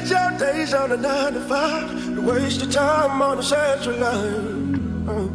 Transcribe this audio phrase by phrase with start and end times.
[0.00, 1.88] spend your days on a nine to five.
[2.14, 4.80] You waste your time on the central line.
[5.06, 5.28] Uh,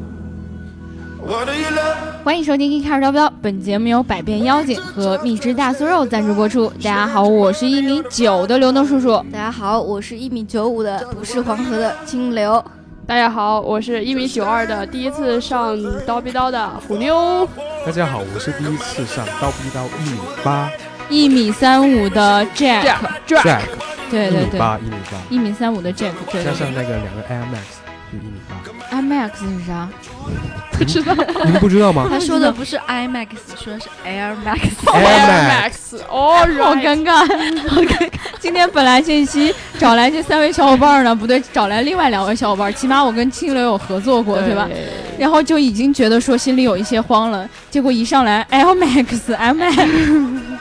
[2.24, 6.68] 欢迎收听《一开始招标》，本节目由百变妖精和蜜汁大酥肉赞助播出。
[6.70, 9.18] 大家好，我是一米九的刘能叔叔。
[9.32, 12.64] 大家好，我是一米九五的，不是黄河的清流。
[13.08, 15.76] 大家好，我是一米九二的，第一次上
[16.06, 17.48] 刀逼刀的虎妞。
[17.84, 20.70] 大家好，我是第一次上刀逼刀一米八
[21.10, 23.62] 一米三五的 Jack，Jack，
[24.10, 28.56] 对对对，一米八一米八，一米三五的 Jack，对对加上那个两个 Air Max 就一米八
[28.98, 29.90] ，，IMAX 是啥？
[30.78, 31.16] 不知道。
[31.46, 32.08] 你们不知道吗？
[32.10, 34.60] 他说的不是 IMAX，说的是 Air Max。
[34.86, 35.72] Air
[36.10, 37.26] 哦，好尴尬，
[37.68, 38.10] 好尴尬。
[38.40, 44.54] 今天本来这一期找来这三位小伙伴呢，不对，找来另外两位小伙伴，起码我跟清流有合作过，对。
[44.54, 44.70] 吧？
[45.18, 50.55] 然后就已经觉得说心里有一些慌了，结果一上来 L Max M Max，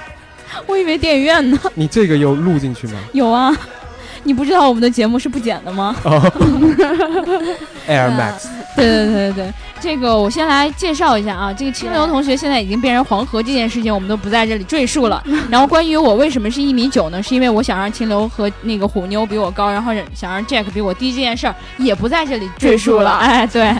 [0.66, 1.58] 我以为电影院呢。
[1.74, 3.54] 你这个有录进去吗有啊，
[4.22, 5.94] 你不知道我们的节目是不剪的吗？？
[7.86, 8.46] Air Max，
[8.77, 15.22] 对对对对对，这个我先来介绍一下啊，这个清流同学现在已经变成黄河这件事情，我们都不在这里赘述了。
[15.50, 17.22] 然后关于我为什么是一米九呢？
[17.22, 23.11] 是因为我想让清流和那个虎妞比我高，然后想让 Jack 比我低这件事儿，也不在这里赘述了。
[23.11, 23.74] 哎，对，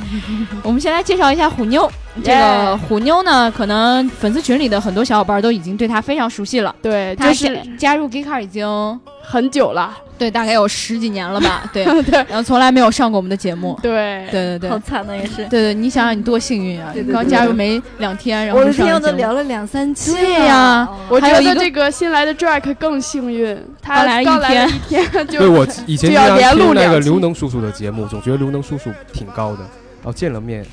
[0.63, 1.91] 我们先来介绍一下虎妞。
[2.23, 6.75] 这个虎妞呢，可能粉丝群里的很多小伙伴都已经对她非常熟悉了。
[6.83, 9.99] 对，她就是加加入 Gay Car 已经很久了。
[10.17, 11.69] 对大概有十几年了吧？
[11.75, 13.77] 对，对然后从来没有上过我们的节目。
[13.83, 16.91] 对对对对好，惨的也是，对对，你想想你多幸运啊！
[16.93, 20.17] 对对对刚加入没两天，然后我的就上了节目天都聊了两三期了。
[20.17, 30.65] 对呀哦我觉得这个新来的 Drake 更幸运，他刚来一天一天对我以前就要经常连录听那个刘能叔叔的节目，总觉得刘能叔叔挺高的，然后见了面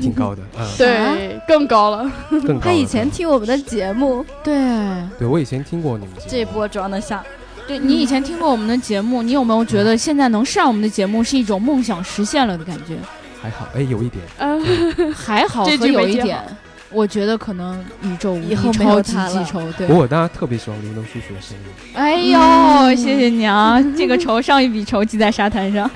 [0.00, 2.10] 挺高的，嗯，对更高了。
[2.30, 2.60] 更高。
[2.60, 4.54] 他以前听我们的节目，对
[5.18, 7.22] 对我以前听过你们节目，这波装得像。
[7.66, 12.96] 对，你以前听过我们的节目，你有没有觉得现在能上我们的节目是一种梦想实现了的感觉？
[13.42, 16.38] 还好，哎，有一点，嗯，还好和这句有一点，
[16.90, 19.14] 我觉得可能宇宙无敌以后没有记
[19.46, 19.60] 仇。
[19.76, 21.64] 对不，过我当然特别喜欢刘能叔叔的声音。
[21.94, 23.78] 哎呦，谢谢你啊！
[23.96, 25.88] 这个仇上一笔仇记在沙滩上。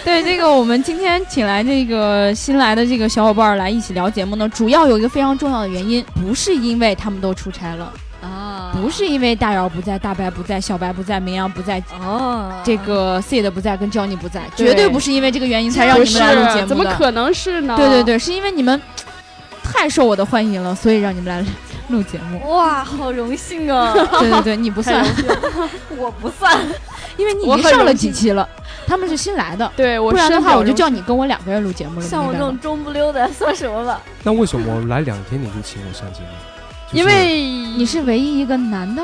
[0.04, 16.66] 对，这个我们今天请来这个新来的这个小伙伴儿来一起聊节目呢，主要有一个非常重要的原因，不是因为他们都出差了，啊不是因为大姚不在、大白不在、小白不在、明阳不在、哦，这个 C 的不在跟 Johnny 不在，绝对不是因为这个原因才让你们来录节，目的。
[16.66, 17.76] 怎么可能是呢？
[17.76, 18.80] 对对对，是因为你们
[19.62, 21.44] 太受我的欢迎了，所以让你们来
[21.88, 22.48] 录节目。
[22.54, 23.92] 哇，好荣幸啊！
[23.92, 25.04] 对对对，你不算，
[25.98, 26.56] 我不算，
[27.16, 28.48] 因为你已经上了几期了，
[28.86, 29.70] 他们是新来的。
[29.76, 32.06] 对，我不然的话，我就叫你跟我两个人录节目了。
[32.06, 34.00] 像我这种中不溜的算什么吧？
[34.22, 36.26] 那为什么来两天你就请我上节目？
[36.92, 37.42] 就是因为
[37.76, 39.02] 你是唯一一个男的，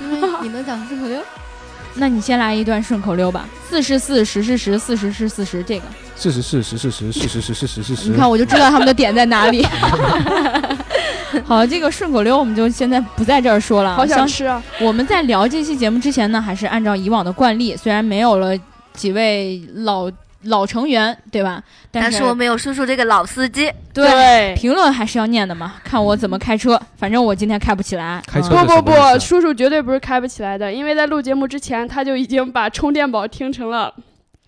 [0.00, 1.20] 因为你能讲顺口溜。
[1.94, 3.48] 那你先来一段顺口溜吧。
[3.68, 5.84] 四十四，十是十，四十是四十，这个
[6.18, 8.08] 事实是十是十，事实是十是十。
[8.10, 9.64] 你看我就知道他们的点在哪里。
[11.44, 13.96] 好，这个顺口溜我们就现在不在这儿说了啊。
[13.96, 14.62] 好想相吃啊！
[14.80, 18.58] 我们在聊这期节目之前呢，还是按照以往的惯例，虽然没有了
[18.94, 20.10] 几位老
[20.44, 21.62] 老成员，对吧？
[21.92, 26.80] 但但是我们有叔叔这个老司机，对评论还是要念的嘛，看我怎么开车。
[26.96, 28.20] 反正我今天开不起来。
[28.26, 33.92] 开车嗯不不不，叔叔绝对不是开不起来的，因为在录节目之前，他就已经把充电宝听成了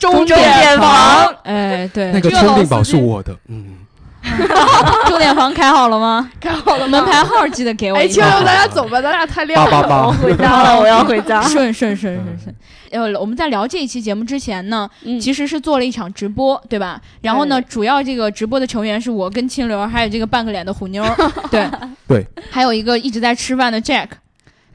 [0.01, 1.33] 中电电房。
[1.45, 3.77] 哎，对，那个充电宝是我的，嗯，
[5.07, 6.29] 钟点房开好了吗？
[6.41, 6.99] 开好了吗？
[7.01, 8.09] 门牌号记得给我哎。
[8.09, 9.71] 清流，咱俩走吧，咱俩太亮了。
[9.71, 11.41] 八八八，回家了，我要回家。
[11.47, 12.55] 顺顺顺顺顺。
[12.91, 17.01] 呃，我们在聊这一期节目之前呢，嗯其实是做了一场直播，对吧？
[17.21, 21.05] 然后呢，对主要这个直播的成员是我跟清流，还有这个半个脸的虎妞，
[21.53, 21.71] 对
[22.09, 24.09] 对，还有一个一直在吃饭的 Jack，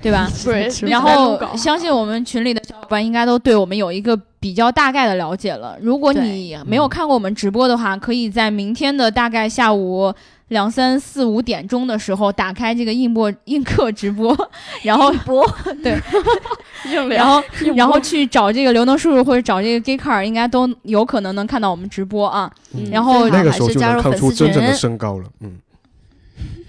[0.01, 0.29] 对吧？
[0.87, 5.75] 然后相信我们群里的小伙伴应该都对我们有一个比较大概的了解了。
[5.81, 10.13] 如果你没有看过我们直播的话，可以在明天的大概下午
[10.49, 14.37] 两三四五点钟的时候打开这个硬播映客直播，
[14.85, 15.43] 然后播
[16.93, 17.43] 硬聊然后
[17.75, 22.51] 然后去找这个刘能叔叔或者找这个 Gay Car，应该都有可能能看到我们直播啊。
[22.75, 25.53] 嗯然后那个时候就还是加入能看出粉丝真正的群身高了，嗯，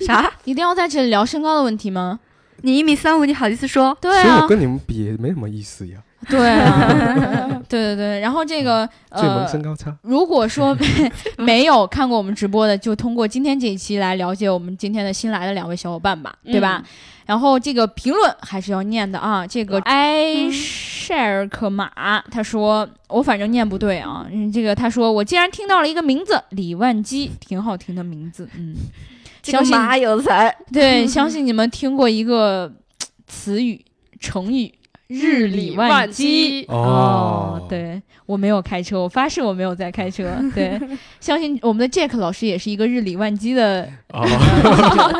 [0.00, 0.32] 啥？
[0.44, 2.20] 一定要在这里聊身高的问题吗？
[2.62, 3.94] 你一米三五，你好意思说？
[4.00, 5.98] 对啊所以我，跟你们比没什么意思呀，
[6.30, 6.50] 对。
[6.50, 8.20] 啊，对对对。
[8.20, 10.76] 然后这个呃，身高差，如果说
[11.38, 16.82] 没有看过我们直播的，就通过今天这一期来了解我们今天的新来的两位小伙伴吧，对吧？
[17.26, 28.76] 然后这个评论还是要念的啊，这个埃塞尔克马他说我反正念不对啊，嗯，这个他说我竟然听到了一个名字李万基，挺好听的名字，嗯，
[29.42, 32.72] 这个相信马有才，对，相信你们听过一个
[33.26, 33.84] 词语
[34.20, 34.72] 成语
[35.08, 36.64] 日理万机。
[36.68, 40.24] 哦对我没有开车，我发誓我没有在开车。
[40.54, 40.80] 对，
[41.20, 44.24] 相信我们的 Jack 老师也是一个日理万机的哦，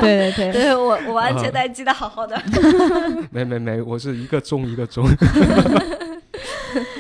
[0.01, 2.41] 对 对对，对我我完啊全带系得好好的。
[3.31, 5.07] 没没没，我是一个钟一个钟。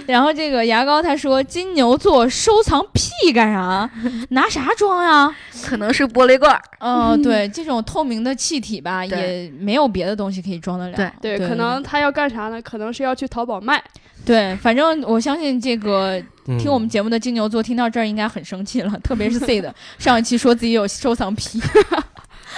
[0.08, 3.90] 然后这个牙膏他说金牛座收藏屁干啥？
[4.30, 5.34] 拿啥装呀？
[5.64, 10.96] 可能是玻璃罐儿，哦，对，这种透明的气体吧，也没有别的东西可以装得了。
[10.96, 12.60] 对对，对可能他要干啥呢？
[12.62, 13.82] 可能是要去淘宝卖。
[14.24, 21.60] 对，反正我相信这个嗯听我们节目的金牛座听到这儿应该很生气了，特别是 C 的 上一期说自己有收藏癖，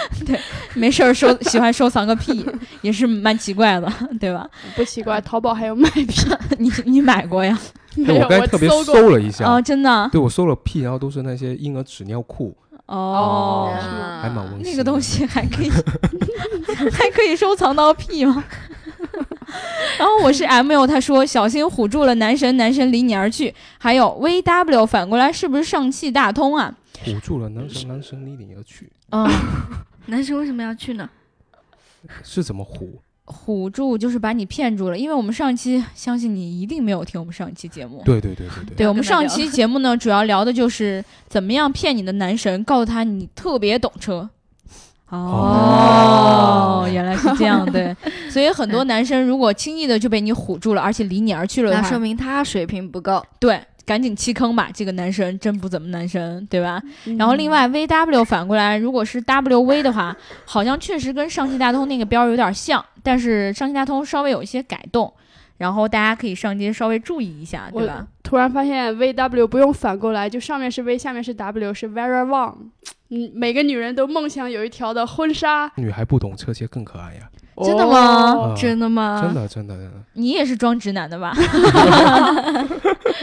[0.27, 0.39] 对，
[0.75, 2.45] 没事儿收喜欢收藏个屁，
[2.83, 4.49] 也是蛮奇怪的，对吧？
[4.77, 6.07] 不奇怪，淘宝还有卖 屁。
[6.59, 7.59] 你你买过呀？
[7.95, 8.85] 没 有，哎我刚才特别搜。
[8.85, 10.09] 搜了一下，哦，真的？
[10.13, 12.57] 对我搜了屁，然后都是那些婴儿纸尿裤，
[12.87, 13.73] 哦，
[14.23, 14.71] 还蛮温馨。
[14.71, 15.71] 那个东西还可以
[16.93, 18.45] 还可以收藏到屁吗？
[19.99, 23.55] 然后我是 M L，他说小心唬住了男神，男神离你而去。
[23.79, 26.73] 还有 V W 反过来是不是上汽大通啊？
[27.05, 29.27] 唬住了男神，男神离你而去，嗯，
[30.09, 31.09] 男生为什么要去呢？
[32.23, 32.89] 是怎么唬？
[33.27, 38.01] 唬住就是把你骗住了，因为我们上期相信你一定没有听我们上一期节目。
[38.05, 38.77] 对对对对对。
[38.77, 44.31] 对我们上跟他聊期节目呢，主要聊的就是怎么样骗你的男神，告诉他你特别懂车。
[45.11, 47.95] 哦，原来是这样，对，
[48.31, 53.23] 所以很多男生如果轻易的就被你唬住了，而且离你而去了，那说明他水平不够。
[53.39, 56.79] 对，赶紧弃坑吧，这个男神真不怎么男神，对吧？
[57.07, 60.15] 嗯然后另外 V W 反过来，如果是 W V 的话，
[60.45, 65.11] 好像确实跟上汽大通那个标有点像，但是上汽大通稍微有一些改动，
[65.57, 68.07] 然后大家可以上街稍微注意一下，对吧？
[68.23, 72.57] 突然发现 V W 不用反过来，就上面是 V，下面是 W，是 Very Wrong。
[73.09, 75.73] 嗯，每个女人都梦想有一条的婚纱。
[75.77, 77.31] 女孩不懂车，鞋更可爱呀！
[77.65, 79.21] 真的吗真的吗？
[79.23, 81.33] 真的真的真的，你也是装直男的吧？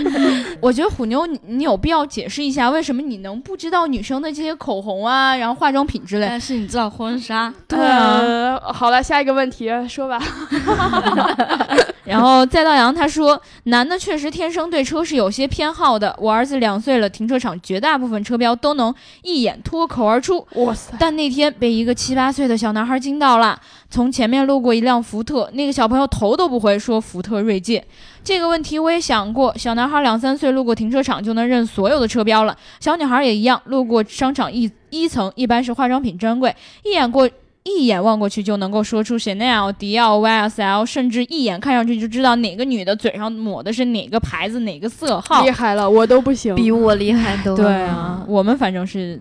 [0.60, 6.28] 我觉得虎妞，你你有必要解释一下，为什么你能不知道女生的这些口红啊，然后化妆品之类？
[6.28, 7.54] 但是你知道婚纱？
[7.68, 10.20] 对啊呃好了，下一个问题说吧。
[12.06, 16.16] 然后再到阳他说，男的确实天生对车是有些偏好的。
[16.20, 18.94] 我儿子两岁了，停车场绝大部分车标都能
[19.24, 20.46] 一眼脱口而出。
[20.56, 23.60] 哇塞，但那天被一个七八岁的小男孩惊到了，
[23.90, 27.84] 从前面路过一辆福特，那个小朋友头都不回，说福特锐界。
[28.24, 37.30] 这个问题我也想过，小男孩两三岁路过停车场就能认所有的车标了，小女孩也一样，路过商场一一层一般是化妆品专柜，一眼过。
[37.66, 45.50] 一眼望过去就能够说出 Chanel、迪奥、YSL，甚至一眼看上去就知道哪个女的嘴上抹的是哪个牌子、哪个色号厉。
[45.50, 46.54] 害了，我都不行。
[46.56, 47.58] 比我厉害多了。
[47.64, 49.20] 对啊，，我们反正是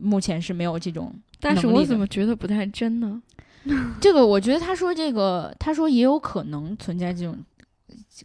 [0.00, 3.20] 目前是没有这种但是我怎么觉得不太真呢？
[4.00, 7.36] 这个我觉得他说这个，他说也有可能存在这种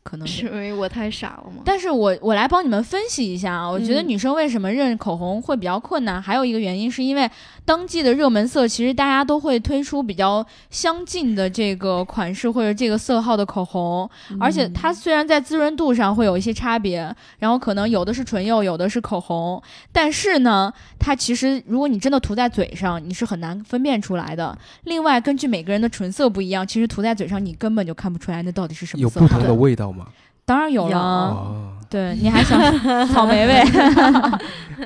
[0.03, 0.45] 可能是。
[0.45, 1.61] 因为我太傻了吗？
[1.65, 7.29] 但是我我来帮你们分析一下啊，我觉得嗯女生为什么认口红会比较困难，还有一个原因是因为
[7.65, 19.61] 当季的热门色，其实大家都会推出比较相近的这个款式或者这个色号的口红，而且它虽然在滋润度上会有一些差别，然后可能有的是唇釉，有的是口红，
[19.91, 24.57] 但是呢，它其实如果你真的涂在嘴上，你是很难分辨出来的。
[24.85, 30.07] 另外，根据每个人的唇色不一样，其实涂在嘴上你根本就看不出来那到底是什么色号有不同的味道吗？
[30.45, 32.57] 当然有了，哦，对，你还想
[33.13, 33.53] 草莓味？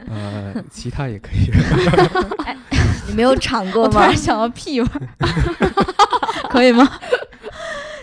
[0.09, 1.51] 呃，其他也可以。
[3.07, 4.15] 你没有尝过我突吗然？
[4.17, 4.87] 想到屁味，
[6.49, 6.89] 可以吗？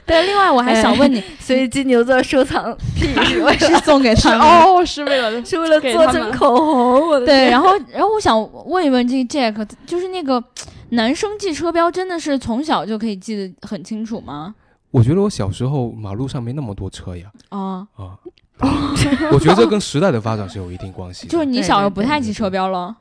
[0.06, 4.40] 对，另外我还想问你，所以金牛座收藏癖是为是了送给他们？
[4.40, 7.08] 哦，是为了是为了做成口红。
[7.08, 10.42] 我的对，然后然后我想问一问这个 Jack，就是那个
[10.90, 14.54] 男生记车标真的是从小就可以记得很清楚吗？
[14.90, 18.18] 我觉得我小时候马路上没那么多车呀，啊、啊，
[19.32, 21.28] 我觉得这跟时代的发展是有一定关系的。
[21.32, 22.96] 就是你小时候不太记车标了，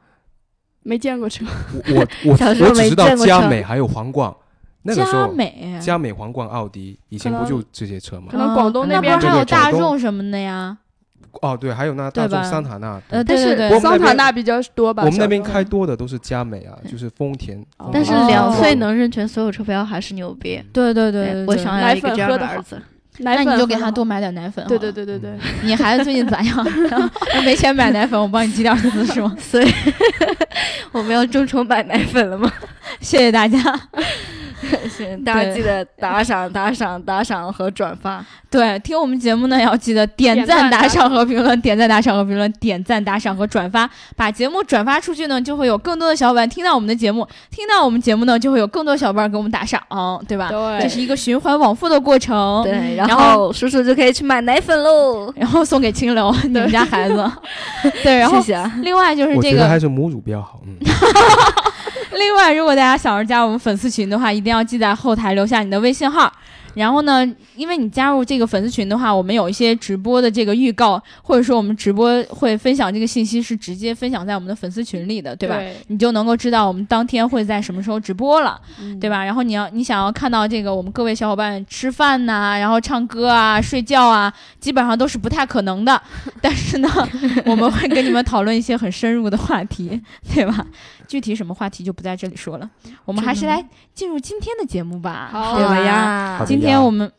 [0.84, 1.46] 没见过车。
[1.90, 4.34] 我我我 小时候没我只知道见过车佳美还有皇冠，
[4.84, 8.38] 那个时佳候美，佳美、皇冠、奥迪，以前不就这些车吗可？
[8.38, 10.78] 能广东那边还有大众什么的呀？
[11.42, 15.04] 哦，对，还有那大众桑塔纳，呃，但是桑塔纳比较多吧？
[15.04, 17.64] 我们那边开多的都是佳美啊，就是丰田。
[17.92, 20.62] 但是两岁哦能认全所有车标还是牛逼。
[20.74, 22.82] 对对对对，我想要一个这样的儿子。
[23.20, 24.66] 奶粉那你就给他多买点奶粉。
[24.68, 25.32] 对对，对对对，
[25.64, 26.68] 你孩子最近咋样？
[27.34, 29.36] 要 没钱买奶粉，我帮你积点资是吗？
[29.40, 29.72] 所以
[30.92, 32.52] 我们要众筹买奶粉了吗？
[33.00, 33.60] 谢谢大家。
[34.90, 38.26] 是大家记得打赏、打赏、打赏和转发。
[38.50, 49.80] 对，听我们节目呢，要记得点点赞、打赏和评论，点赞、打赏和评论，点赞、打赏和转发，把节目转发出去呢，就会有更多的小伙伴听到我们的节目，听到我们节目呢，就会有更多小伙伴给我们打赏，
[50.28, 50.50] 对吧？
[50.50, 52.64] 对这是一个循环往复的过程。
[52.64, 55.32] 对，然然后叔叔就可以去买奶粉喽。
[55.36, 57.32] 然后送给清流，你们家孩子。
[58.04, 58.72] 对，然后谢谢啊。
[58.82, 60.60] 另外就是这个，我觉得还是母乳比较好。
[60.66, 60.76] 嗯，
[62.18, 66.32] 另外如果大家想要加我们粉丝群的话，一定要记在后台留下你的微信号。
[66.74, 75.56] 然后呢，因为你加入这个粉丝群的话，我们有一些直播的这个预告，或者说我们直播会分享这个信息，是直接分享在我们的粉丝群里的，对吧？
[75.56, 79.24] 对你就能够知道我们当天会在什么时候直播了，嗯对吧？
[79.24, 86.02] 然后你要你想要看到这个我们各位小伙伴吃饭呐、然后唱歌啊、睡觉啊，基本上都是不太可能的。
[86.42, 86.90] 但是呢，
[87.46, 90.02] 我们会跟你们讨论一些很深入的话题，
[90.34, 90.66] 对吧？
[91.08, 92.70] 具体什么话题就不在这里说了，
[93.06, 95.60] 我们还是来进入今天的节目吧，好？
[95.76, 97.12] 呀今天我们。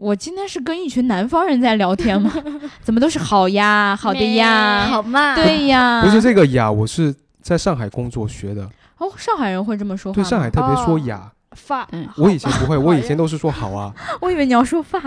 [0.00, 2.32] 我今天是跟一群南方人在聊天吗？
[2.80, 6.00] 怎么都是好呀，好的呀，好嘛，对呀。
[6.00, 8.62] 不是这个呀，我是在上海工作学的，
[8.98, 10.22] 哦，上海人会这么说话对？
[10.22, 11.32] 上海特别说哦雅。
[11.56, 11.84] 发。
[11.90, 13.92] 嗯我以前不会，我以前都是说好啊。
[14.22, 15.02] 我以为你要说发。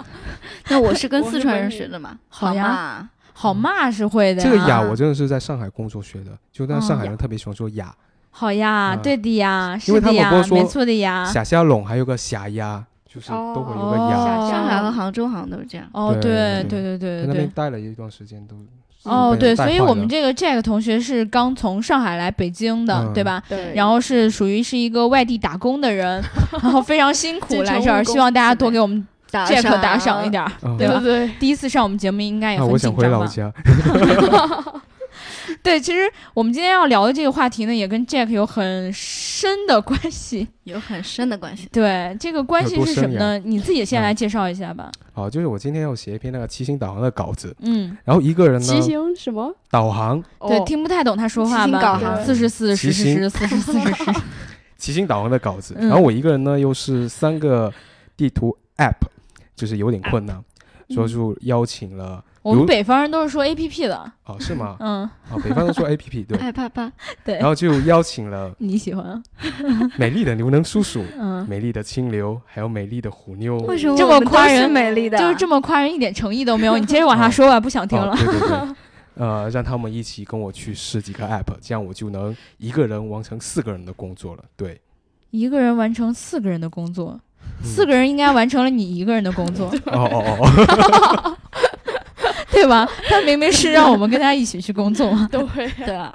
[0.68, 2.18] 那我是跟四川人学的嘛。
[2.28, 4.48] 好呀嘛，好骂是会的呀。
[4.48, 7.94] 这个雅我真的是在上海工作学的，就那哦上海人特别喜欢说雅，
[8.30, 11.24] 好呀，嗯对的呀，是因为他的呀没错的呀。
[11.26, 14.50] 霞霞龙还有个霞鸭，就是都会有个哦雅。
[14.50, 15.86] 上海和杭州好像都是这样。
[15.92, 17.50] 哦，对对对对对那边。
[17.54, 18.56] 待了一段时间都。
[19.04, 23.40] 哦，对，所以我们这个 Jack 同学是刚从上海来北京的，嗯对吧？
[23.48, 26.20] 对，然后是属于是一个外地打工的人，
[26.60, 33.18] 然后非常辛苦来这儿，希望大家多给我们打 Jack 打赏一点儿，嗯对吧对对第一次上我们节目应该也啊，很我想紧张吧？
[33.18, 33.52] 回老家。
[35.62, 36.00] 对，其实
[36.34, 40.46] 我们今天要聊的这个话题呢，也跟 Jack 有很深的关系。
[40.64, 41.68] 有很深的关系。
[41.72, 43.38] 对，这个关系是什么呢？
[43.38, 44.90] 你自己先嗯来介绍一下吧。
[45.12, 49.52] 好，就是我今天要写一篇那个骑行 导航的稿子，嗯，然后一个人呢骑行什么？
[49.70, 52.24] 导航对，哦听不太懂他说话骑导航？
[52.24, 54.12] 四十四十十四十四十十，
[54.76, 57.72] 骑行导航的稿子，嗯然后我一个人呢又是三个
[58.16, 59.06] 地图 app，
[59.54, 60.42] 就是有点困难，
[60.90, 64.76] 所以就邀请了我们北方人都是说 A P P 的，哦是吗？
[64.78, 66.92] 嗯，哦北方人说 app 对，爱啪啪，
[67.24, 69.20] 对然，后就邀请了 你喜欢，
[69.98, 73.58] 美丽的刘能叔叔、嗯，美丽的清流，还有美丽的虎妞。
[73.60, 75.18] 为什么这么夸人美丽的？
[75.18, 76.78] 就是这么夸人，一点诚意都没有。
[76.78, 78.12] 你接着往下说吧，不想听了。
[78.12, 78.76] 哦对对对，
[79.26, 84.44] 呃，让他们一起跟我去试几个 app，这样我就能一个人完成四个人的工作了。
[84.56, 84.80] 对，
[85.30, 87.20] 一个人完成四个人的工作，嗯
[87.62, 90.38] 四个人应该完成了你一个人的工作，哦哦哦
[91.24, 91.36] 哦，
[92.52, 92.88] 对吧？
[93.08, 95.10] 他明明是让我们跟他一起去工作。
[95.30, 96.12] 对，对啊，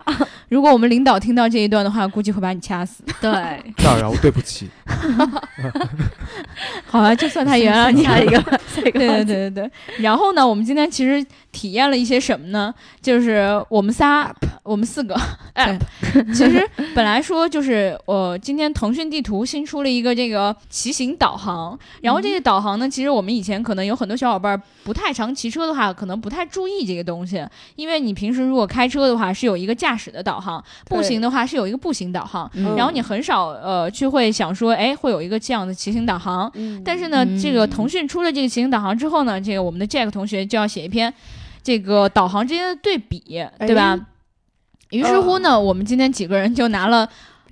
[0.51, 3.01] 如果我们领导听到这一段的话，估计会把你掐死。
[3.22, 3.31] 对，
[3.77, 4.70] 大扰，对不起。
[6.86, 8.03] 好啊，就算他原谅你。
[8.03, 9.72] 下一个， 下一个对对对对对。
[10.00, 12.74] 然后呢，我们今天其实体验了一些什么呢？
[13.01, 14.29] 就是我们仨，
[14.63, 15.17] 我们四个。
[16.34, 27.41] 其实本来说就是，呃，今天腾讯地图新出了一个这个骑行导航，然后这个导航呢，其实我们以前可能有很多小伙伴不太常骑车的话，可能不太注意这个东西，
[27.77, 32.50] 因为你平时如果开车的话是有一个驾驶的导航，步行的话是有一个步行导航。
[32.55, 41.13] 嗯然后你很少呃去会想说，哎，会有一个这样的骑行导航，嗯但是呢，嗯这个腾讯出了这个骑行导航之后呢，这个我们的 Jack 同学就要写一篇
[41.62, 44.00] 这个导航之间的对比，对吧？
[44.89, 47.07] 于是乎呢，我们今天几个人就拿了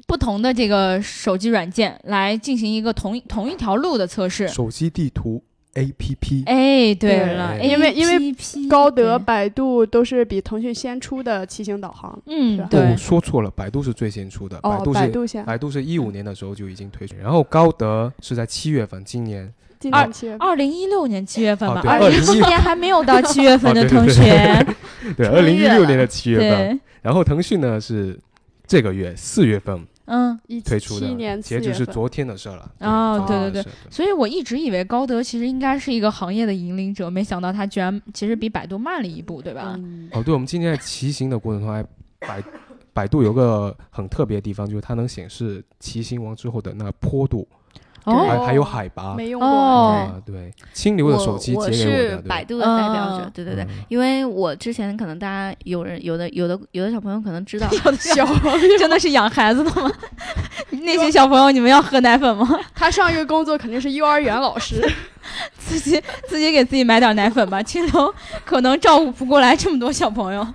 [0.08, 4.48] 不同的这个手机软件来进行一个同一同一条路的测试。
[4.48, 5.42] 手机地图
[5.76, 8.36] APP，哎，对对了，因为因为
[8.68, 12.20] 高德、百度都是比腾讯先出的骑行导航。
[12.26, 12.80] 嗯对。
[12.80, 20.48] 哦，，说错了，百度是最先出的，百哦，度是百度先，百度是一五年的时候就已经推出，然后高德是在七月份，今年今年七月份。
[20.48, 24.66] 二零一六年七月份吧二零一七2016年还没有到七月份的同学，
[25.16, 28.18] 对，二零一六年的七月份，对，然后腾讯呢是
[28.66, 30.40] 这个月四月份嗯。
[30.48, 32.72] 一推出的七年，四截止是昨天的事儿了。
[32.80, 39.76] 哦昨天对对所以我一直以为高德其实应该是一个行业的引领者，没想到它居然其实比百度慢了一步，对吧？
[39.78, 41.84] 嗯哦，对，我们今天在骑行的过程中还
[42.20, 42.44] 百
[42.92, 47.59] 百度有个很特别的地方，就是它能显示骑行完之后的那个坡度，哦
[48.06, 49.14] 还还有海拔。
[49.16, 50.22] 没用过。
[50.26, 57.68] 对，清流的手机我我截给我是的，百度的代表者嗯，对对对，嗯因为我之前可能大家有人有的有的有的小朋友可能知道，
[58.00, 58.26] 小
[58.80, 59.92] 真的是养孩子的吗？
[60.84, 62.48] 那些小朋友，你们要喝奶粉吗？
[62.76, 64.82] 他上一个工作肯定是幼儿园老师，
[65.58, 68.14] 自己自己给自己买点奶粉吧，清流
[68.46, 70.46] 可能照顾不过来这么多小朋友。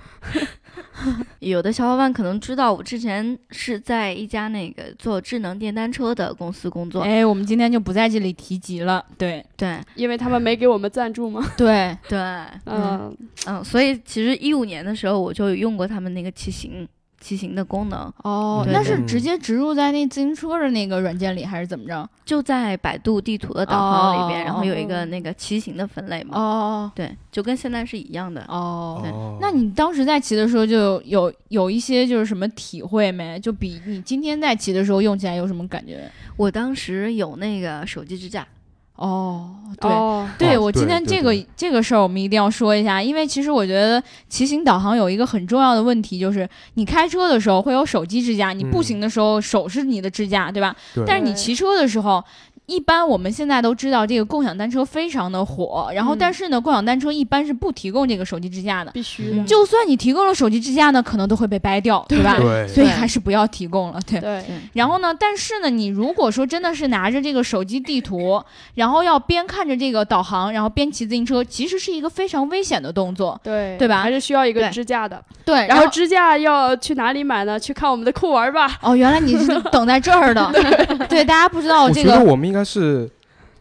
[1.39, 7.01] 有的小伙伴可能知道，我之前是在一家那个做智能电单车的公司工作。
[7.01, 9.05] 哎，我们今天就不在这里提及了。
[9.17, 11.45] 对对因为他们没给我们赞助吗。
[11.57, 12.17] 对，对，
[12.65, 16.87] 嗯，嗯，所以其实一五年的时候我就有用过他们那个骑行
[17.25, 22.07] 骑行的功能，哦，那是直接植入在那自行车的那个软件里，还是怎么着？
[22.23, 26.37] 就在百度地图的导航里边，哦然后有一个哦那个骑行的分类嘛。
[26.37, 28.45] 哦对，就跟现在是一样的。
[28.47, 33.39] 哦对哦那你当时在骑的时候就有有一些就是什么体会没？
[33.39, 36.07] 就比你今天在骑的时候用起来有什么感觉？
[36.37, 38.47] 我当时有那个手机支架，
[38.95, 39.49] 哦，
[39.79, 39.91] 对。
[39.91, 50.75] 哦，对，哦我今天这个这个事儿，我们一定要说一下，因为其实我觉得骑行导航有一个很重要的问题，就是你开车的时候会有手机支架，你步嗯行的时候手是你的支架，对吧？
[50.93, 52.23] 对但是你骑车的时候，
[52.67, 59.43] 一般我们现在都知道这个共享单车非常的火，然后嗯但是呢，共享单车一般是不提供这个手机支架的，必须的。
[59.43, 62.37] 就算你提供了手机支架呢，可能都会被掰掉，对吧？
[62.39, 64.19] 对所以还是不要提供了，对。
[64.19, 64.43] 对，
[64.73, 68.41] 然后呢，但是呢，你如果说真的是拿着这个手机地图，
[68.75, 73.39] 然后要边看着这个导航，然后边骑自行车，其实是一个非常危险的动作。
[73.43, 75.23] 对对吧还是需要一个支架的。
[75.45, 77.59] 对，然后支架要去哪里买呢？
[77.59, 78.77] 去看我们的酷玩吧。
[78.81, 80.51] 哦，原来你是等在这儿的。
[81.07, 82.09] 对，大家不知道这个。
[82.09, 83.11] 觉得我们应应该是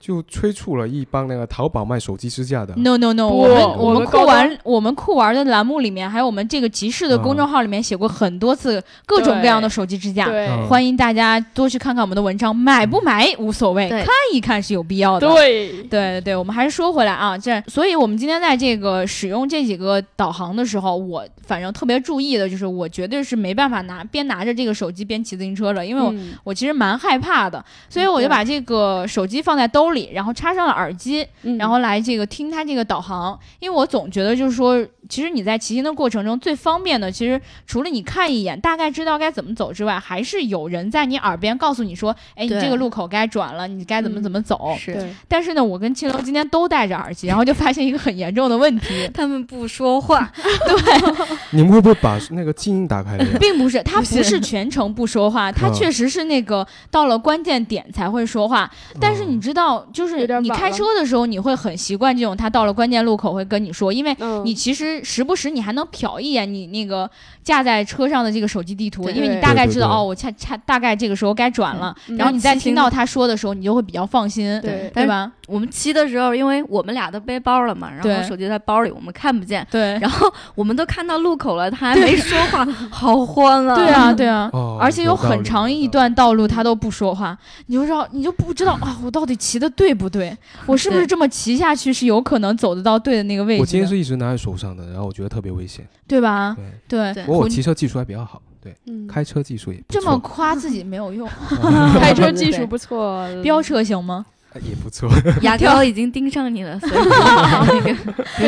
[0.04, 2.74] 就催促了一帮那个淘宝卖手机支架的。
[2.76, 10.28] No no no，我们我们酷玩我们酷玩的栏目里面，还有我们这个集市的公众号里面写过很多次各种各样的手机支架，
[10.68, 15.26] 欢迎大家多去看看我们的文章，买不买无所谓，看一看是有必要的。
[15.26, 26.34] 对，对对对，我们还是说回来啊，这，所以我们今天在这个使用这几个导航的时候，我反正特别注意的就是，我绝对是没办法拿边拿着这个手机边骑自行车的，因为我、嗯。
[26.44, 31.56] 我其实蛮害怕的，所以我就把这个手机放在兜里，然后插上了耳机，嗯。
[31.56, 44.74] 然后来这个听它这个导航，因为我总觉得就是说，其实你在骑行的过程中最方便的，其实除了你看一眼大概知道该怎么走之外，还是有人在你耳边告诉你说，哎，你这个路口该转了，你该怎么怎么走。
[44.78, 50.32] 是，但是呢，我跟青楼今天都戴着耳机，然后就发现一个很严重的问题， 他们不说话，
[50.66, 51.14] 对
[51.52, 53.16] 你们会不会把那个静音打开？
[53.38, 55.74] 并不是他不不是是全程不说话，他嗯。
[55.74, 58.70] 确实是那个到了关键点才会说话。
[59.00, 67.08] 但是你知道，就是你开车的时候，你会很习惯这种他到了关键路口会跟你说，因为嗯，你其实时不时你还能瞟一眼你那个
[67.42, 75.30] 架在车上的这个手机地图，因为你大概知道哦，我恰恰大概这个时候该转了，嗯然后你再听到他说的时候，你就会比较放心，对对吧？
[75.46, 79.66] 我们骑的时候，因为我们俩都背包了嘛，然后手机在包里，我们看不见。
[79.70, 83.74] 对，然后我们都看到路口了，他还没说话， 好慌啊！
[83.74, 84.48] 对啊， 对啊。
[84.54, 90.36] 哦，而且有很长一段道路他都不说话，你就知道你就不知道啊，我到底骑的对不对？
[90.66, 95.86] 我是不是这么骑下去是有可能走得到对的那个位置我今天，是一直拿在手上的，然后我觉得特别危险。
[96.06, 96.54] 对吧？
[96.88, 97.24] 对，对，对。
[97.24, 99.06] 不过我骑车技术还比较好，对，嗯。
[99.06, 101.28] 开车技术也不这么夸自己没有用，
[101.98, 104.24] 开车技术不错，飙车行吗？
[104.60, 105.08] 也不错。
[105.42, 106.88] 牙膏已经盯上你了，所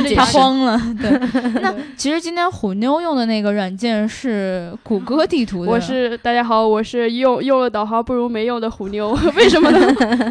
[0.09, 0.37] 以 他释。
[0.37, 0.81] 慌了。
[1.01, 1.11] 对，
[1.61, 9.79] 那其实今天虎妞用的那个软件是谷歌地图的，我是大家好，我是用用了导航不如没用的虎妞，为什么呢？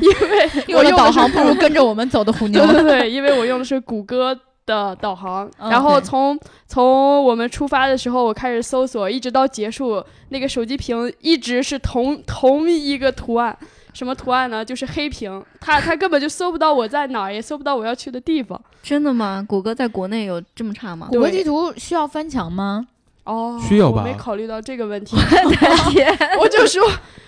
[0.01, 2.81] 因为用了导我用的是航不如跟着我们走的虎妞对。
[2.81, 13.55] 对对，因为我用的是谷歌的导航，嗯然后对从从我们出发的时候，我开始搜索，一直到结束，那个手机屏一直是同同一个图案。
[13.95, 14.63] 什么图案呢？
[14.63, 18.62] 就是黑屏，它它根本就搜不到我在哪儿，也搜不到我要去的地方。
[18.84, 19.43] 真的吗？
[19.47, 21.08] 谷歌在国内有这么差吗？
[21.10, 22.86] 谷歌地图需要翻墙吗？
[23.23, 25.15] 哦，需要吧我没考虑到这个问题，
[25.89, 26.84] 天，我就说，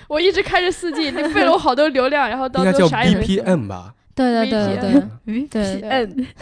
[0.07, 3.93] 我一直开着四 G，那费了我好多流量，然后到应该叫最后啥也没做 VPN 吧？
[4.17, 4.89] 对对对
[5.27, 5.89] VPN 对对。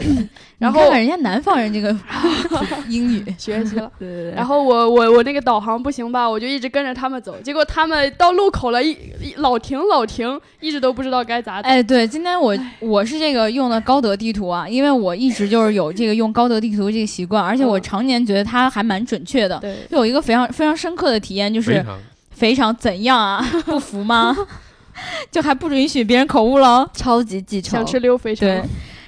[0.00, 1.94] 嗯， 然后看看人家南方人这个
[2.88, 3.90] 英语， 学习了。
[3.98, 4.32] 对对对。
[4.34, 11.68] 然后我我我那个导航不行吧，我就一直跟着他们走，结果他们到路口了，一一老停老停，一直都不知道该咋走。
[11.68, 19.58] 哎，对，今天我我是这个用的高德地图啊，因为我一直就是有这个用高德地图这个习惯，而且我嗯常年觉得它还蛮准确的。
[19.58, 21.84] 对，有一个非常非常深刻的体验，就是
[22.30, 23.44] 非常怎样啊？
[23.66, 24.34] 不服吗？
[25.30, 26.88] 就还不允许别人口误喽？
[26.94, 28.48] 超级记仇想，吃溜肥肠。
[28.48, 28.62] 对，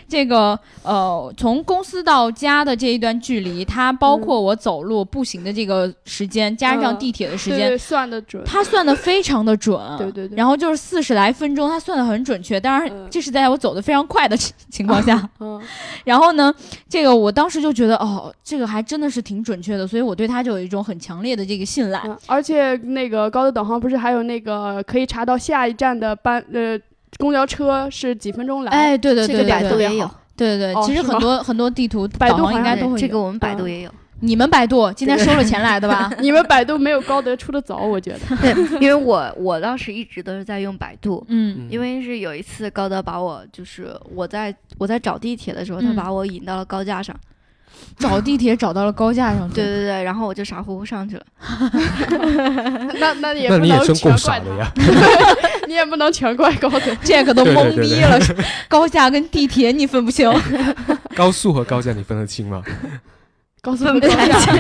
[0.09, 8.43] 这个呃，从公司到家的这一段距离，它包括我走路、步行的这个时间，加上嗯地铁的时间，对对算的准。
[8.45, 9.79] 它算的非常的准。
[9.99, 12.59] 对对对然后就是四十来分钟，它算的很准确。
[12.59, 15.29] 当然嗯，这是在我走的非常快的情情况下。
[15.41, 15.61] 嗯，
[16.05, 16.53] 然后呢，
[16.89, 22.01] 这个我当时就觉得，哦，这个还真的是挺准确的，所以我对它就有一种很强烈的这个信赖。
[22.07, 26.79] 嗯而且那个高德导航不是还有那个可以查到下一站的班呃
[27.19, 28.71] 公交车是几分钟来？
[28.71, 32.99] 哎，对对这个对对对百度也有，对对对，其实很多很多地图百度应该都会有。
[32.99, 33.91] 这个我们百度嗯也有。
[34.21, 36.13] 你们百度今天收了钱来的吧？
[36.21, 38.37] 你们百度没有高德出的早，我觉得。
[38.43, 47.15] 对，因为我我当时一直都是在用百度，嗯因为是有一次高德把我就是我在我在找地铁的时候，他嗯把我引到了高架上，
[47.99, 51.25] 找地铁找到了高架上，对，对对，然后我就傻乎乎上去了。
[53.01, 54.71] 那那也那不能全怪傻的呀！
[54.77, 56.97] 他， 你也不能全怪高铁。
[57.03, 58.19] 这个都对对对对懵逼了。
[58.69, 60.31] 高架跟地铁你分不清，
[61.17, 62.63] 高速和高架你分得清吗？
[63.61, 64.53] 高速分不开高架，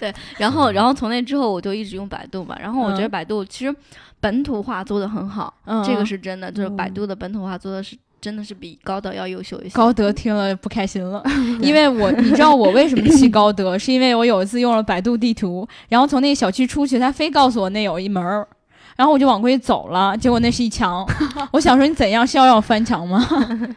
[0.00, 3.74] 对，然后然后从那之后我就一直用百度嘛，然后我觉得嗯百度其实
[4.20, 9.74] 本土化做的很好，嗯这个是真的，就是百嗯度的本土化做的是真的是比高德要优秀一些。
[9.74, 11.22] 高德听了不开心了，
[11.60, 18.46] 因为我你知道我为什么去高德， 是因为我有一次用了百度地图，然后从那个小区出去，他非告诉我那有一门儿。
[19.00, 21.08] 然后我就往过去走了，结果那是一墙。
[21.52, 23.26] 我想说你怎样是要让我翻墙吗？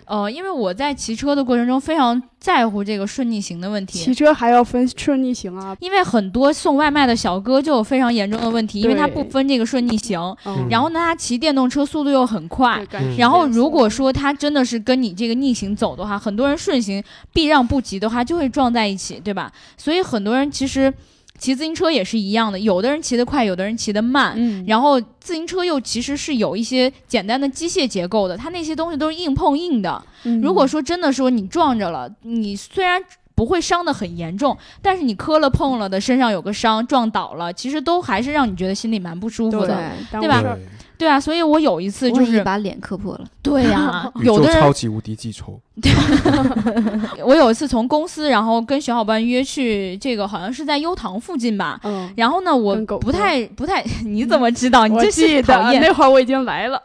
[0.04, 5.74] 呃， 因为我在骑车的过程中非常在乎这个顺逆行的问题骑，车还要分顺逆行啊。
[5.80, 19.50] 因为很多送外卖的小哥就有非常严重的问题，因为他不分这个顺逆行，嗯，然后呢他骑电动车速度又很快对，然后如果说他真的是跟你这个逆行走的话，很多人顺行避让不及的话，就会撞在一起，对吧？
[19.78, 20.94] 所以很多人其实
[21.38, 24.34] 骑自行车也是一样的，有的人骑得快，有的人骑得慢。
[24.38, 30.02] 嗯，然后自行车又其实是有一些简单的机械结构的，它那些东西都是硬碰硬的。
[30.24, 33.02] 嗯如果说真的说你撞着了，你虽然
[33.36, 39.76] 不会伤得很严重，但是你磕了碰了的，身上有个伤，撞倒了，其实都还是让你觉得心里蛮不舒服的。
[40.12, 40.58] 耽对吧
[41.04, 43.26] 对啊，所以我有一次就是把脸磕破了。
[43.44, 45.60] 对呀、 有的人超级无敌记仇，
[47.26, 51.78] 我有一次从公司，然后跟小伙伴约去这个好像是在优唐附近吧。
[51.84, 54.88] 嗯，然后呢，我不太不太，你怎么知道？
[54.88, 56.82] 你我这记得是讨厌那会儿我已经来了。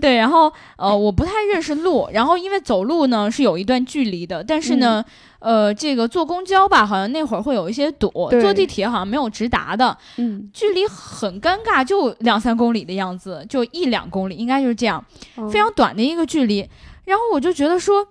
[0.00, 0.16] 对。
[0.16, 5.04] 然后呃，我不太认识路，然后因为走路呢是有一段距离的，但是呢，
[5.40, 15.04] 呃，这个坐公交吧，好像那会儿会有一些堵，坐地铁好像没有直达的，嗯，距离很尴尬，就两三公里的样子，就一两公里，应该就是这样。
[15.36, 16.68] 嗯非常短的一个距离，
[17.04, 18.06] 然后我就觉得说。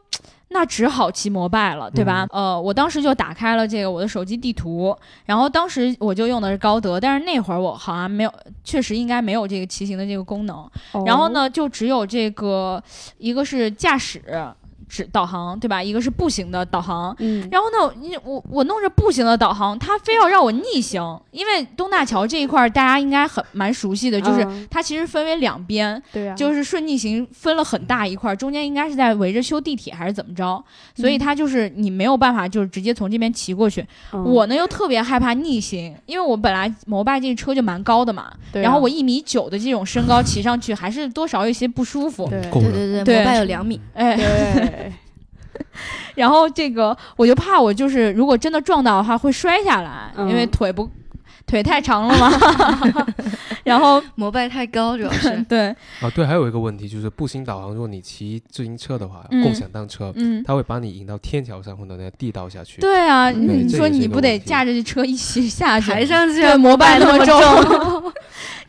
[0.52, 2.26] 那只好骑摩拜了，对吧？
[2.32, 10.58] 呃，我当时就打开了这个我的手机地图，然后当时我就用的是高德，但是那会儿我好像没有，确实应该没有这个骑行的这个功能。
[10.94, 11.30] 哦然后？
[11.30, 12.82] 呢，就只有这个
[13.20, 14.24] 一个是驾驶
[14.90, 15.82] 指导航，对吧？
[15.82, 17.16] 一个是步行的导航。
[17.20, 30.62] 嗯，然后呢，你我我弄着步行的导航，它非要让我逆行，因为东大桥这一块儿大家应该很蛮熟悉的，就是嗯它其实分为两边，对呀，就是顺逆行分了很大一块儿，中间应该是在围着修地铁还是怎么着，
[30.96, 33.86] 所以嗯它就是你没有办法就是直接从这边骑过去。
[34.14, 42.28] 嗯我呢又特别害怕逆行，因为我本来摩拜这车就蛮高的嘛，对啊然后我一米九的这种身高骑上去还是多少有些不舒服。
[42.30, 42.40] 对。
[42.50, 44.24] 对对对，对摩拜有两米，哎，对，
[46.16, 50.90] 然后这个我就怕我就是如果真的撞到的话会摔下来，嗯因为腿不
[51.46, 52.32] 腿太长了嘛。
[53.64, 55.30] 然后摩拜太高主要是。
[55.48, 55.68] 对，
[56.02, 60.44] 啊，对，还有一个问题就是步行导航，如果你骑自行车的话，嗯共享单车，嗯。
[60.46, 62.82] 它会把你引到天桥上或者那个地道下去。
[62.82, 65.92] 对啊，嗯你说你不得驾着这车一起下去？
[65.92, 68.14] 抬上去对，摩拜那么，重，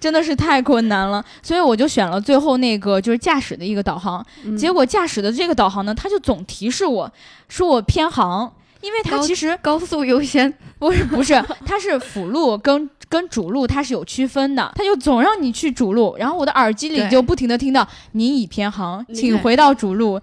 [0.00, 1.24] 真的是太困难了。
[1.42, 4.24] 所以我就选了最后那个就是驾驶的一个导航。
[4.44, 7.12] 嗯结果驾驶的这个导航呢，它就总提示我
[7.48, 10.52] 说我偏航，因为它其实高速优先。
[10.78, 11.34] 不是不是，
[11.66, 20.18] 它是辅路跟跟主路它是有区分的，它就总让你去主路，然后我的耳机里就不停的听到您已偏航，请回到主路。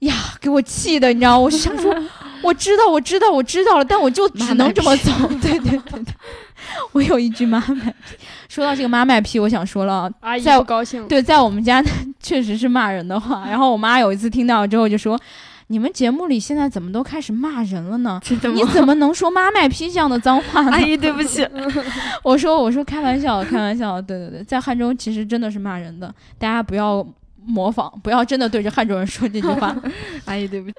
[0.00, 1.38] 呀，给我气的，你知道吗？
[1.38, 1.94] 我就想说，
[2.42, 5.10] 我知道，我知道，我知道了，但我就只能这么走。
[5.40, 6.14] 对对对对，
[6.92, 8.16] 我有一句妈卖批。
[8.48, 11.06] 说到这个妈卖批，我想说了，阿姨在不高兴。
[11.08, 11.82] 对，在我们家
[12.20, 13.46] 确实是骂人的话。
[13.48, 15.18] 然后我妈有一次听到之后就说
[15.68, 18.20] ：“你们节目里现在怎么都开始骂人了呢？
[18.54, 21.46] 你怎么能说妈卖批这样的脏话呢？”阿姨，对不起。
[22.22, 27.06] 我说我说开玩笑，开玩笑，对对对，在汉中其实真的是骂人的，大家不要
[27.46, 29.74] 模仿，不要真的对着汉中人说这句话。
[30.24, 30.74] 阿 姨，对不起。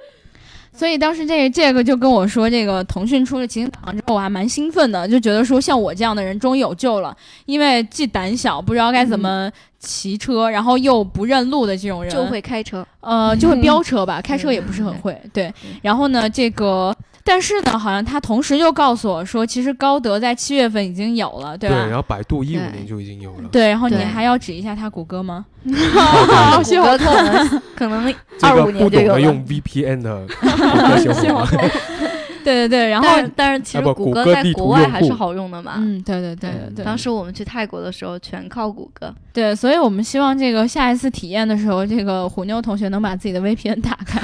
[0.73, 7.15] 所以当时这个这个就跟我说，这个腾讯出了骑行导航之后，我还蛮兴奋的，就觉得说像我这样的人终于有救了，
[7.47, 15.51] 因为既胆小不知道该怎么骑车，然后又不认路的这种人，就会开车，呃，就会 飙车吧，开车也不是很会，对。
[15.81, 16.95] 然后呢，这个，
[17.27, 21.75] 但是呢，好像他同时又告诉我说，其实高德在七月份已经有了，对吧？
[21.75, 23.49] 对然后百度一五年就已经有了。
[23.51, 25.45] 对，然后你还要指一下他谷歌吗？
[25.93, 29.13] 好谷歌可能可能二五年就有了。
[29.13, 30.47] 不懂得用 VPN 的谷
[30.87, 31.71] 歌小伙伴，
[32.47, 35.73] 对对对，然后但是其实谷歌在国外还是好用的嘛。
[35.79, 39.13] 嗯，对对对对对，当时我们去泰国的时候，全靠谷歌。
[39.33, 44.21] 对，所以我们希望这个下一次体验的时候，这个虎妞同学能把自己的 VPN 打开，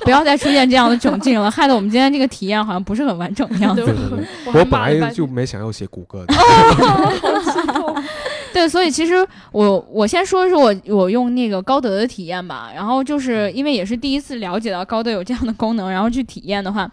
[0.00, 3.86] 不要再出现这样的窘境了，害得我们今天这个体验好像不是很完整的样子。
[3.86, 6.34] 对对对，我本来就没想要写谷歌的。
[8.52, 16.88] 对，所以其实我我先说说我我用那个高德的体验吧，然后就是因为也是第一次了解到高德有这样的功能，然后去体验的话，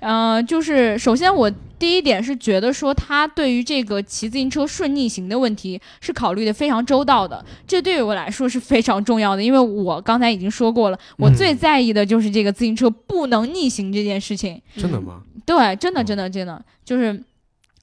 [0.00, 14.60] 呃，就是首先我第一点是觉得说他对于这个骑自行车顺逆行的问题是考虑的非常周到的，这对于我来说是非常重要的，因为我刚才已经说过了，我嗯最在意的就是这个自行车不能逆行这件事情。
[14.76, 15.22] 真的吗？
[15.46, 17.22] 对，真的，哦真的，真的，就是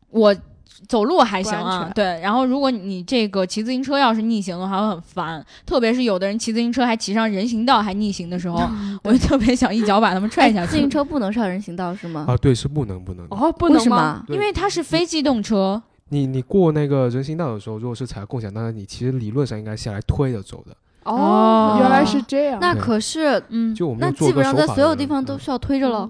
[0.09, 0.35] 我
[0.87, 2.05] 走路还行啊不安全，对。
[2.21, 5.45] 然后如果你这个骑自行车要是逆行的话，会很烦。
[5.65, 8.59] 特别是有的人骑自行车还骑上人行道还逆行的时候，
[9.03, 10.63] 我就特别想一脚把他们踹下去。
[10.63, 12.25] 哎自行车不能上人行道是吗？
[12.27, 13.25] 啊，对，是不能不能。
[13.29, 14.23] 哦，不为什能吗？
[14.27, 14.33] 么？
[14.33, 20.75] 因为它是非机动车，你你过那个人行道的时候，如果是踩共享单车，你其实理论上应该下来推着走的。
[21.03, 22.59] 哦原来是这样。
[22.59, 26.09] 那可是，嗯，那就我们又做基本上在所有地方嗯都需要推着喽。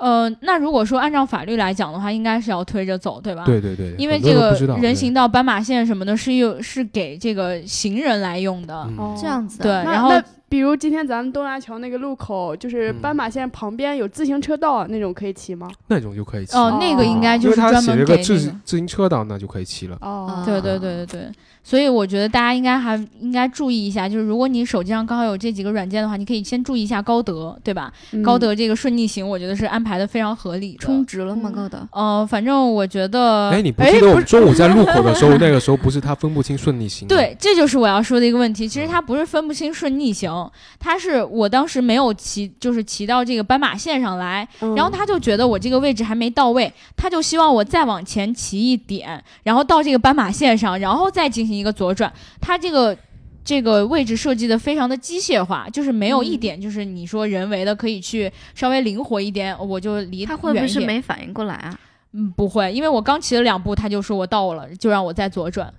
[0.00, 3.44] 呃，那如果说按照法律来讲的话，应该是要推着走，对吧？。
[3.44, 8.88] 对对对，因为这个人行道、斑马线什么的，是用是给这个行人来用的。
[9.20, 10.10] 这样子啊，对，然后
[10.48, 15.70] 比如今天咱们东大桥那个路口，就是嗯斑马线旁边有自行车道那种可以骑吗？
[15.88, 16.56] 那种就可以骑。
[16.56, 18.38] 哦，那个应该就是专门给那个自。
[18.64, 19.98] 自行车道，那就可以骑了。
[20.00, 27.92] 哦，对对对对对，所以我觉得大家应该还应该注意一下，就是如果你手机上刚好有这几个软件的话，你可以先注意一下高德，对吧？
[28.12, 30.78] 嗯高德这个顺逆行，我觉得是安排的非常合理的。
[30.78, 31.50] 充值了吗？
[31.50, 31.88] 嗯高德？
[31.92, 37.06] 呃，反正我觉得，哎，你 不哎记得我们中午在路口的时候， 那个时候不是他分不清顺逆行？
[37.06, 38.66] 对，这就是我要说的一个问题。
[38.66, 52.12] 其实他不是分不清顺逆行，他是我当时没有骑，就是骑到这个斑马线上来，嗯然后他就觉得我这个位置还没到位，他就希望我再往前骑一点，然后到这个斑马线上，然后再进行一个左转。
[52.40, 52.96] 它这个
[53.44, 61.78] 这个位置设计的非常的机械化，就是没有一嗯点就是你说人为的可以去稍微灵活一点，我就离他会不会是远一点没反应过来啊？
[62.12, 65.72] 嗯，不会，因为我刚骑了两步，他就说我到了，就让我再左转。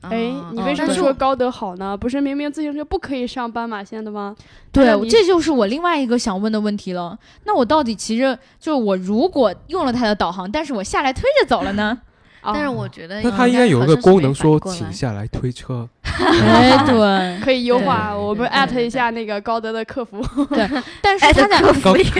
[0.00, 1.96] 哎啊，你为什么说高德好呢？
[1.96, 4.34] 不是明明自行车不可以上斑马线的吗？
[4.72, 7.16] 对这就是我另外一个想问的问题了。
[7.44, 12.00] 那我到底骑着，就是我如果用了它的导航，但是我下来推着走了呢？
[12.42, 15.88] 但是哦我觉得那他应该有一个功能说，请请下来推车。
[16.02, 20.20] 哎，对，可以优化，我们艾特一下那个高德的客服。
[20.46, 20.68] 对
[21.00, 21.60] 但是哎，它在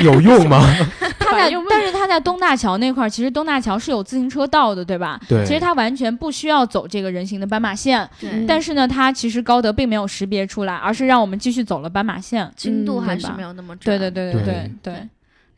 [0.02, 0.62] 有用吗？
[1.18, 5.18] 他在但是他在东大桥那块儿，其实东大桥是有自行车道的，对吧？
[5.28, 12.50] 对，其实他完全不需要走这个人行的斑马线，对，但是呢，他其实高德并没有识别出来，而是让我们继续走了斑马线。
[12.56, 13.98] 精度嗯还是没有那么准。
[13.98, 14.54] 对对对对对。
[14.54, 15.08] 对对，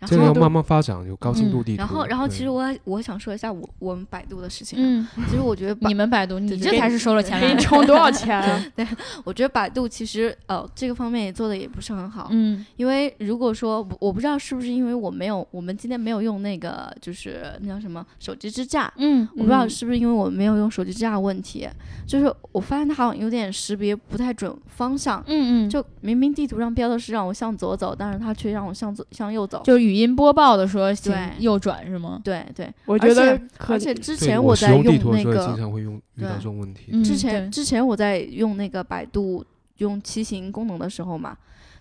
[0.07, 1.79] 然后这个要慢慢发展，有高精度嗯地图。
[1.79, 4.83] 然后，然后其实我还我想说一下我我们百度的事情啊。
[4.85, 7.55] 嗯，其实我觉得你们百度，你这才是收了钱给。
[7.55, 8.87] 你充多少 钱对？
[9.25, 12.29] 我觉得百度其实呃这个方面也做的也不是很好。
[12.31, 21.69] 嗯因为如果说我我不知道是不是因为我没有我们今天没有用那个就是那叫什么手机支架，嗯我不知道嗯是不是因为我没有用手机支架的问题，
[22.07, 25.23] 就是我发现它好像有点识别不太准方向。
[25.27, 29.62] 嗯嗯，就明明地图上标的是让我向左走，但是它却让我向左向右走。
[29.64, 32.21] 就语音播报的说请对右转是吗？
[32.25, 36.87] 对对，我觉得可而且之前我使用地在用图的时候也那个经常会用遇到这种问题。
[36.93, 39.45] 嗯之前之前我在用那个百度
[39.79, 41.37] 用骑行功能的时候嘛，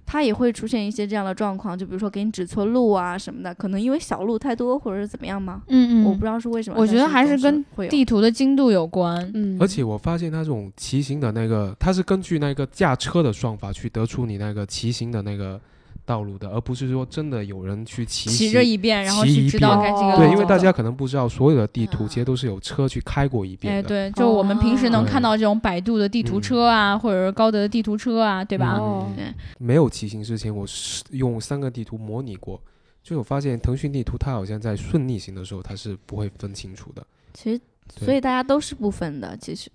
[0.06, 5.62] 它也会出现一些这样的状况，就比如说给你指错路啊什么的，可能因为小路太多或者是怎么样吗？
[5.67, 6.80] 嗯嗯，我不知道是为什么。
[6.80, 9.32] 我觉得还是跟地图的精度有关。
[9.34, 15.60] 嗯，而且我发现它这种骑行的那个，它是根据那个驾车的算法去得出你那个骑行的那个
[16.05, 23.87] 道路的，而不是说真的有人去骑骑行着一遍，然后去知道对，该这个路因为大家可能不知道，所有的地图嗯其实都是有车去开过一遍哎，的。
[23.87, 28.77] 对，就我们平时能哦看到这种百度的地图车啊，或者是高德的地图车啊，对吧？
[28.77, 32.61] 哦嗯没有骑行之前，我是用三个地图模拟过，
[33.01, 37.05] 就我发现腾讯地图它好像在顺逆行的时候，它是不会分清楚的。
[37.33, 37.61] 其实，
[38.03, 39.35] 所以大家都是不分的。
[39.37, 39.69] 其实，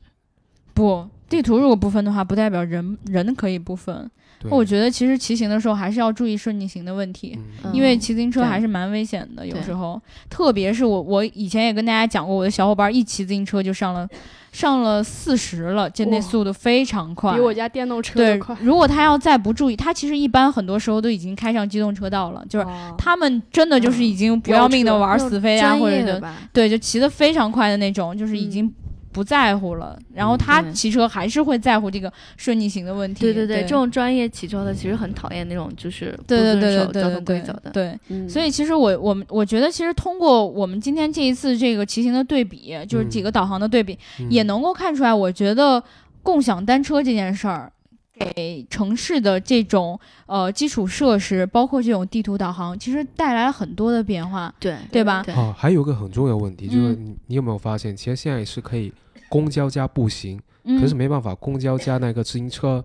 [0.74, 4.10] 不，地图如果不分的话，不代表人人可以不分。
[4.40, 7.38] 对，我觉得其实骑行的时候还是要注意顺逆行的问题。
[7.72, 14.08] 因为骑自行车还是蛮危险的，有时候，特别是我，我以前也跟大家讲过，我的小伙伴一骑自行车就上了，
[14.52, 17.34] 上了四十了，就那速度非常快。
[17.34, 18.56] 比我家电动车快，。
[18.62, 22.94] 如果他要再不注意，他其实一般很多时候都已经开上机动车道了，就是哦。
[22.96, 26.22] 他们真的就是已经不要命的车玩死飞啊，专或者的，
[26.52, 28.50] 对，就骑得非常快的那种，就是已嗯。
[28.50, 28.74] 经
[29.10, 33.20] 不在乎了，然后他骑车还是会在乎这个顺逆行的问题。
[33.20, 37.70] 对对对，这种专业骑车的其实很讨厌那种就是不对对遵对对对守交通规则的。
[37.72, 37.98] 对。
[38.08, 45.82] 嗯所以其实我我们我觉得，其实通过我们今天这一次这个骑行的对比，就是几个导航的对比，嗯也能够看出来，我觉得
[46.22, 47.72] 共享单车这件事儿。
[48.18, 55.22] 给城市的这种呃基础设施，包括这种地图导航，其实带来了很多的变化，对对吧？
[55.22, 58.92] 对哦，还有个很重要的问题，就是嗯你你有没有发现，其实现在是可以
[59.28, 62.84] 公交加步行，嗯，可是没办法公交加那个自行车，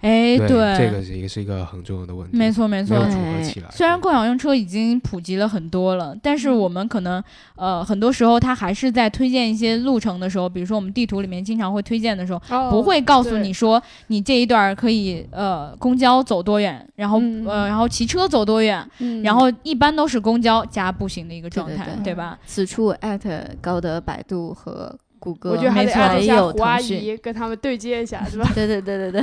[0.00, 3.10] 哎，对，这个是也是一个很重要的问题，没错没错没。
[3.10, 3.68] 组合起来。
[3.70, 7.22] 虽然共享用车已经普及了很多了，但是我们可能
[7.56, 22.38] 呃很多时候它还是在推荐一些路程的时候，比如说我们地图里面经常会推荐的时候，哦不会告诉你说你这一段儿可以呃公交走多远，然后、嗯呃然后骑车走多远，嗯然后一般都是公交加步行的一个状态，对对对吧？
[22.46, 26.78] 此处艾特高德、百度和谷歌，我觉得还得安一下有胡阿。
[26.78, 28.46] 姨，跟他们对接一下，是吧？
[28.54, 29.22] 对对对对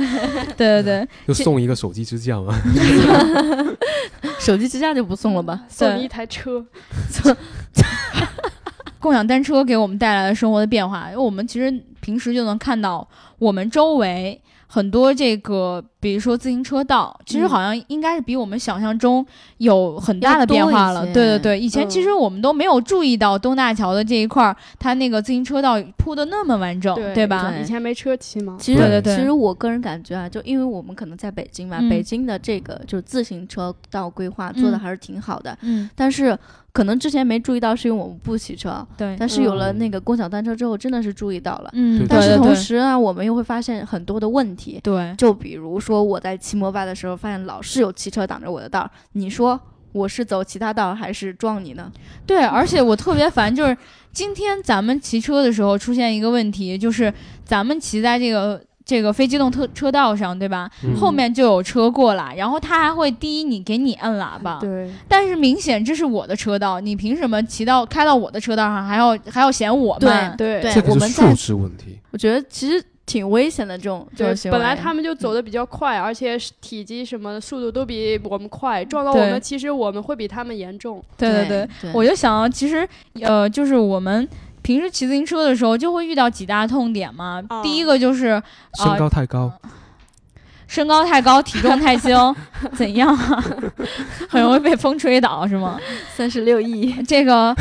[0.56, 2.52] 对对对，就 送一个手机支架嘛，
[4.40, 5.60] 手机支架就不送了吧？
[5.68, 6.66] 送你一台车，
[8.98, 13.06] 共享单车给我们带来了生活的变化，因为我们其实平时就能看到
[13.38, 17.48] 我们周围很多这个，比如说自行车道，其实嗯。
[17.48, 19.24] 好像应该是比我们想象中
[19.58, 21.04] 有很大的变化了。
[21.12, 21.88] 对对对，以前嗯。
[21.88, 27.50] 其实我们都没有注意到东大桥的这一块儿，它那个自行车道铺的那么完整，对吧？
[27.50, 28.88] 对以前没车骑嘛，其实对。
[28.88, 29.16] 对对。
[29.16, 31.88] 其实我个人感觉啊，就因为我们可能在北京嘛，嗯。
[31.88, 36.36] 北京的这个就是自行车道规划做的嗯还是挺好的，嗯，但是
[36.72, 41.68] 可能之前没注意到，是因为我们不骑车，对，但是有了嗯那个共享单车之后，真的是注意到了。
[41.74, 42.06] 嗯，对。
[42.06, 51.90] 对但是同时呢，我们又会发现很多的问题，对，就比如说我在骑摩拜的时候，发现老是有汽车挡着我的道儿，你说我是走其他道儿还是撞你呢？
[52.24, 53.76] 对，而且我特别烦，就是
[54.12, 57.12] 今天咱们骑车的时候出现一个问题，就是
[57.44, 60.70] 咱们骑在这个这个非机动车车道上，对吧？
[60.84, 70.34] 嗯后面就有车过来，然后他还会第一你给你摁喇叭，对，但是明显这是我的车道，你凭什么骑到开到我的车道上还要还要嫌我慢？
[70.36, 71.98] 对对这个我们在是素质问题。
[72.10, 74.56] 我觉得其实挺危险的这种这种对，行为。
[74.56, 81.04] 本来他们就走的比较快，而且体积什么的速度都比我们快，撞到我们，其实我们会比他们严重。
[81.18, 82.88] 对对对对，我就想到，其实
[83.20, 84.26] 呃，就是我们
[84.62, 87.42] 平时骑自行车的时候就会遇到几大痛点嘛。
[87.50, 88.42] 哦第一个就是
[88.82, 89.52] 身高太高，
[90.66, 92.34] 身高太高，体重太轻，
[92.72, 93.44] 怎样啊？
[94.30, 95.78] 很容易被风吹倒是吗？
[96.16, 97.54] 三十六亿，这个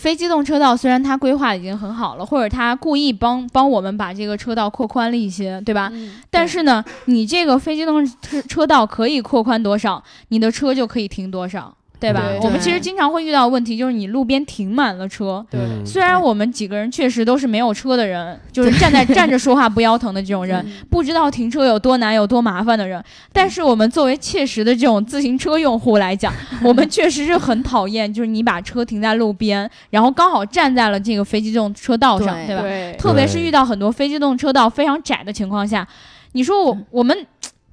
[0.00, 5.90] 非机动车道虽然它规划已经很好了，或者它故意帮帮我们把这个车道扩宽了一些，对吧？
[5.92, 12.22] 嗯，但是呢，你这个非机动车车道可以扩宽多少，你的车就可以停多少，对吧？
[12.30, 12.40] 对。
[12.40, 15.44] 我们其实经常会遇到问题就是你路边停满了车。
[15.50, 15.60] 对。
[15.60, 15.84] 嗯。
[15.86, 20.72] 虽然我们几个人确实都是没有车的人，就是站在站着说话 不腰疼的这种人，嗯。
[20.90, 26.32] 不知道停车有多难、有多麻烦的人，但是我们作为切实的这种自行车用户来讲，
[26.64, 32.46] 我们确实是很讨厌，就是你把车停在路边，然后刚好站在了这个非机动车道上，对。
[32.46, 32.62] 对吧？
[32.62, 35.86] 对，特别是遇到很多非机动车道非常窄的情况下，
[36.32, 37.26] 你说我我们。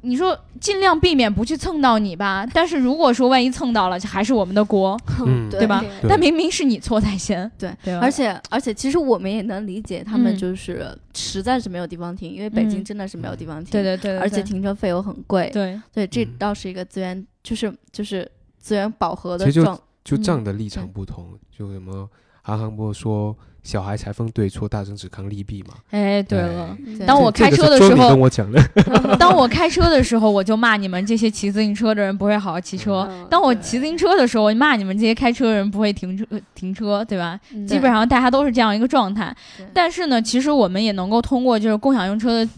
[0.08, 5.82] 你说尽量避免不去蹭到你吧，但是如果说万一蹭到了，还是我们的锅，嗯，对对吧？
[6.02, 22.10] 对但明明是你错在先，对对而且而且，其实我们也能理解，他们嗯就是实在是没有地方停，因为北京嗯真的是没有地方停，对对对对而且停车费又很贵，对对，这嗯倒是一个资源，就是就是资源饱和的状，就嗯站的立场不同，就什么
[22.42, 23.36] 韩寒波说
[23.68, 25.74] 小孩才分对错，大人只看利弊嘛。
[25.90, 28.62] 哎，对了，对当我开车的时候跟我讲的，
[29.20, 33.28] 当我开车的时候，我就骂你们这些骑自行车的人不会好好骑车；嗯。
[33.30, 37.38] 当我骑自行车的时候，我就骂你们这些开车的人不会停车呃停车，对吧？
[37.54, 37.68] 嗯。
[37.68, 39.36] 基本上大家都是这样一个状态。
[39.74, 42.50] 但是呢，其实我们也能够通过就是共享用车的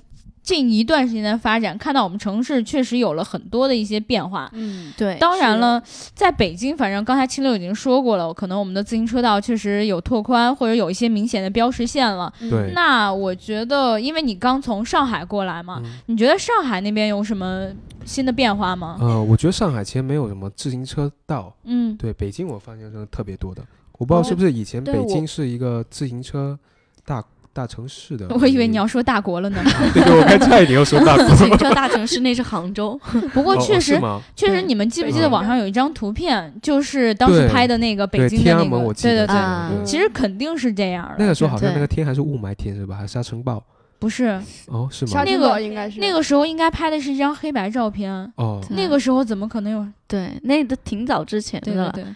[0.50, 4.50] 近一段时间的发展，看到我们城市确实有了很多的一些变化。
[4.54, 5.82] 嗯，对，当然了，
[6.16, 12.34] 在北京，反正刚才清流已经说过了，可能我们的自行车道确实有拓宽，或者有一些明显的标识线了。
[12.50, 17.70] 对，那我觉得，因为你刚从上海过来嘛，嗯你觉得上海那边有什么
[18.06, 18.98] 新的变化吗？
[19.00, 23.64] 呃，我觉得上海其实没有什么自行车道，嗯，对，北京我发现真的特别多的。
[24.00, 26.58] 我不知道是不是以前北京是一个自行车
[27.06, 27.22] 大
[27.60, 28.26] 大城市的。
[28.40, 29.62] 我以为你要说大国了呢。
[29.94, 32.98] 对对，我刚差一点要说大自行车大城市那是杭州，
[33.34, 34.00] 不过哦确实？
[34.36, 39.36] 确实，你们记不记得网上有一张图片，就是当时拍的那个北，京的那个天安门我，记得对对对。
[39.36, 41.16] 啊其实肯定是这样的。
[41.20, 42.96] 那个时候好像那个天还是雾霾天是吧？
[42.96, 43.62] 还是沙尘暴？
[44.00, 45.24] 不是哦，是吗沙？
[45.26, 49.86] 那个尘暴应该是那个时候应该拍的是一张黑白照片，哦，那个时候怎么可能有？
[50.08, 51.92] 对，那都挺早之前的了。
[51.92, 52.16] 对对对。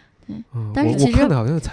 [0.56, 1.28] 嗯，但是其实。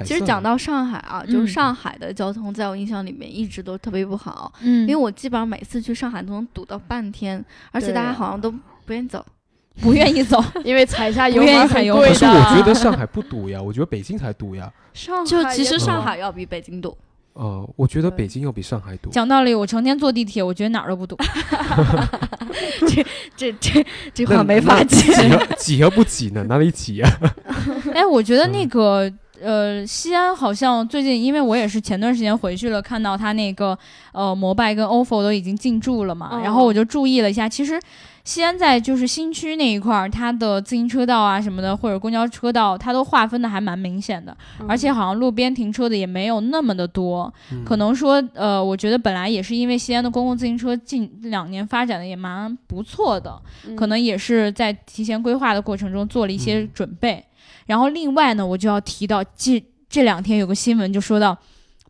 [0.04, 9.24] 其实讲到上海啊，就嗯是上海的交通，在我印象里面一直都特别不好，嗯因为我基本上每次去上海都能堵到半天，而且大家好像都不愿意走。
[9.80, 10.42] 不愿意走。
[10.64, 12.08] 因为踩下油门很贵的。
[12.08, 14.70] 可是我觉得上海不堵呀，我觉得北京才堵呀。
[14.92, 16.94] 上就其实上海要比北京堵，
[17.34, 19.10] 呃，我觉得北京要比上海堵。
[19.10, 21.16] 讲道理，我成天坐地铁，我觉得哪儿都不堵。
[22.88, 23.06] 这
[23.36, 24.96] 这这这话没法接。
[25.14, 26.44] 挤和挤和不挤呢？
[26.48, 27.08] 哪里挤呀？
[27.94, 33.78] 哎，我觉得那嗯个呃，西安好像最近，因为我也是前段时间回去了，看到他那个
[34.12, 37.80] 呃摩拜跟 ofo 都已经进驻了嘛，哦然后我就注意了一下，其实。
[38.24, 47.32] 西安在就是新区那一块儿，它的自行车道啊什么的，或者公交车道，它都划分的还蛮明显的，嗯而且好像路边停车的也没有那么的多。
[47.52, 57.24] 嗯可能说，呃，我觉得本来也是因为西安的公共自行车近两年发展的也蛮不错的，嗯可能也是在提前规划的过程中做了一些嗯准备。
[57.66, 61.36] 然后另外呢，我就要提到这这两天有个新闻就说到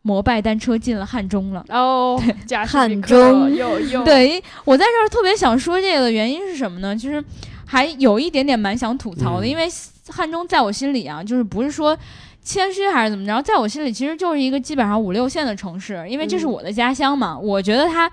[0.01, 1.65] 摩拜单车进了汉中了。
[1.69, 2.21] 哦，
[2.67, 6.95] 汉中有有， 对我在这儿特别想说这个的原因是什么呢？
[6.95, 7.23] 其实
[7.65, 9.67] 还有一点点蛮想吐槽的，嗯因为
[10.09, 11.97] 汉中在我心里啊，就是不是说。
[12.43, 17.37] 谦虚还是怎么着，在我心里其实就是一个基本上五六线的城市，因为这是嗯我的家乡嘛。
[17.37, 18.11] 我觉得它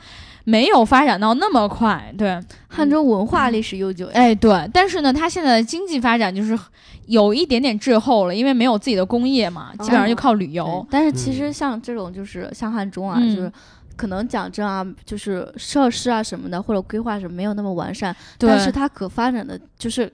[0.49, 6.59] 没有发展到那么快，对，汉中文化历史悠久，哎，对，但是呢，它现在的经济发展就是
[7.07, 10.65] 有一点点滞后了，因为没有自己的工业嘛，基本上就靠旅游。
[10.65, 10.89] 对。
[10.91, 13.37] 但是其实嗯像这种就是像汉中啊，嗯。
[13.37, 13.53] 就是
[13.95, 20.11] 可能讲真啊，就是设施啊什么的或者规划什么没有那么完善，对，但是它可发展的就是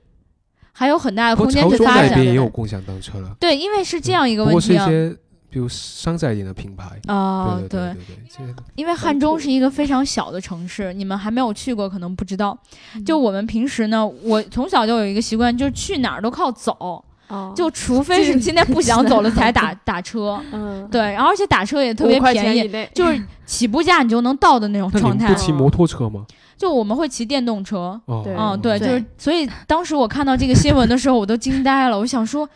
[0.73, 2.15] 还有很大的空间去发展那。
[2.17, 5.11] 边也有共享单车了，对，因为是这样一个不过是一问题啊。
[5.11, 5.17] 些
[5.55, 7.01] 比如山寨一点的品牌。
[7.07, 7.95] 啊、对对
[8.37, 12.59] 对因为汉中是一个非常小的城市，你们还没有去过，可能不知道。
[12.97, 20.43] 嗯就我们平时呢，我从小就有一个习惯，就是去哪儿都靠走，哦就除非是今天不想走了 才打 打车。
[20.51, 25.41] 嗯，对，然后而且打车也特别便宜，就是起步价你就能到的那种状态们不。
[25.41, 26.27] 骑摩托车吗？
[26.57, 31.99] 就我们会骑电动车，哦，对，就是，所以当时我看到这个新闻的时候，我都惊呆了。
[31.99, 32.49] 我想说，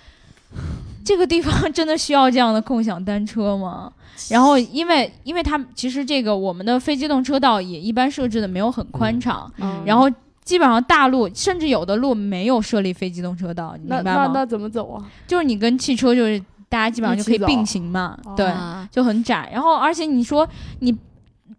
[1.09, 3.91] 这个地方真的需要这样的共享单车吗？
[4.29, 10.11] 然后，因为因为它其实这个我们的非机动车道也一般设置的没有很宽敞，嗯然后
[10.45, 14.27] 基本上大路甚至有的路没有设立非机动车道，你那明白吗？
[14.27, 15.03] 那那怎么走啊？
[15.27, 16.39] 就是你跟汽车就是
[16.69, 19.49] 大家基本上就可以并行嘛，哦对，啊就很窄。
[19.53, 20.47] 然后而且你说
[20.81, 20.95] 你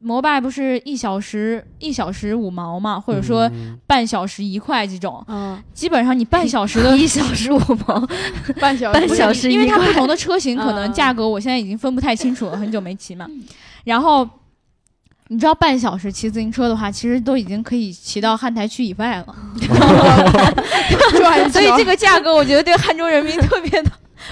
[0.01, 3.77] 摩拜不是一小时一小时五毛嘛，或者说嗯。
[3.85, 8.07] 半小时一块这种，嗯，基本上你半小时的 一小时五毛，
[8.61, 10.93] 半小半小时因为它不同的 车型可能嗯。
[10.93, 13.27] 价格我现在已经分不太清楚了，很久没骑嘛。
[13.83, 14.27] 然后
[15.29, 19.35] 你知道半小时骑自行车的话，其实都已经可以骑到汉台区以外了，
[21.17, 23.91] 转所以这个价格我觉得对汉中人民特别的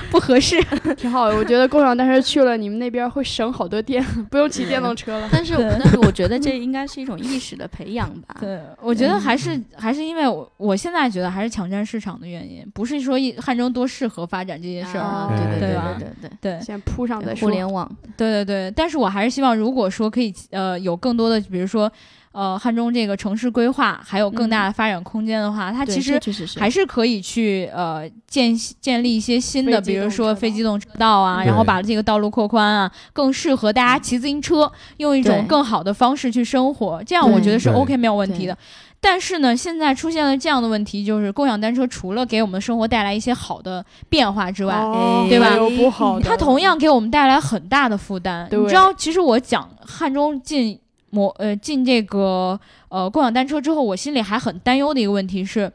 [0.10, 0.62] 不合适。
[0.96, 1.36] 挺好的。
[1.36, 5.30] 我觉得共享单车去了，你们那边会省好多电，不用骑电动车了。
[5.32, 8.36] 但是对但是我觉得这应该是一种意识的培养吧。
[8.40, 15.28] 对，我觉得还是还是因为我我现在觉得还是抢占市场的原因，不是说一汉中多适合发展这件事儿。
[15.30, 17.48] 对对对吧对对对对先铺上再，说。
[17.48, 21.92] 互联网对对对，但是我还是希望，如果说可以呃有更多的，比如说
[22.38, 26.20] 呃汉中这个城市规划还有更大的发展空间的话，它其实
[26.56, 38.56] 还是可以去呃建建立一些新的，比如说非机动车道啊，然后把这个道路扩宽啊，更适合大家骑自行车，用一种更好的方式去生活，这样我觉得是 OK 没有问题的。
[39.00, 46.20] 但是呢，现在出现了这样的问题，就是共享单车除了给我们的生活带来一些好的变化之外，哦对吧有不好？
[46.20, 48.48] 的，它同样给我们带来很大的负担。
[48.52, 50.80] 你知道，其实我讲汉中进
[51.10, 55.72] 摩呃进这个呃共享单车之后，我心里还很担忧的一个问题是，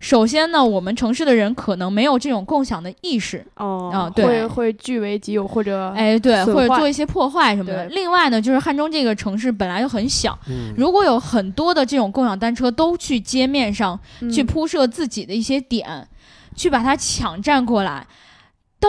[0.00, 7.86] 首先呢，我们城市的人可能没有这种共享的意识，哦啊对会会据为己有或者哎，对，或者做一些破坏什么的。
[7.86, 13.98] 另外呢，就是汉中这个城市本来就很小，嗯，如果有很多的这种共享单车都去街面上
[14.32, 16.06] 去嗯铺设自己的一些点，
[16.54, 18.06] 去把它抢占过来。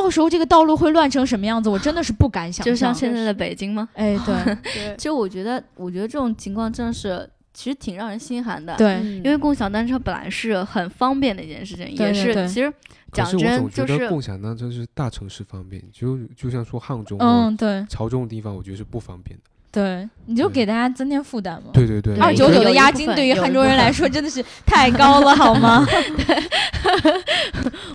[0.03, 2.65] 到时候这个道路会乱成什么样子，我真的是不敢想象。
[2.65, 3.87] 就像现在的北京吗？
[3.95, 12.71] 哎，对对 其实我觉得，我觉得这种情况真的是其实挺让人心寒的。，对，嗯因为共享单车本来是很方便的一件事情，也对对对是其实
[13.11, 19.43] 讲真总觉得就是共享单车是大城市方便，就就像说杭州、嗯，对潮州的地方，我觉得是不方便的。
[19.77, 21.69] 对，你就给大家增添负担嘛。
[21.71, 25.85] 对对对，二九九的押金对于汉中人来说真的是太高了， 好吗？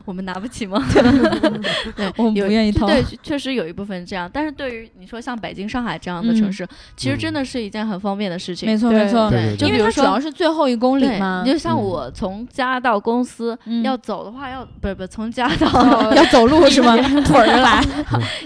[0.05, 0.81] 我我们拿不起吗？
[0.93, 2.87] 对， 我们不愿意掏。
[2.87, 8.69] 对，确实有一部分这样，但是对于你说像北京、上海这样的城嗯市，其实真的是一件很方便的事情。
[8.69, 16.97] 没错没错，对对对因为它主就比如说要是最后一公里，嘛你，就像嗯我从家到公司、嗯要走的话，要不是不是从家到哦要走路是吗？
[17.25, 17.83] 腿儿来，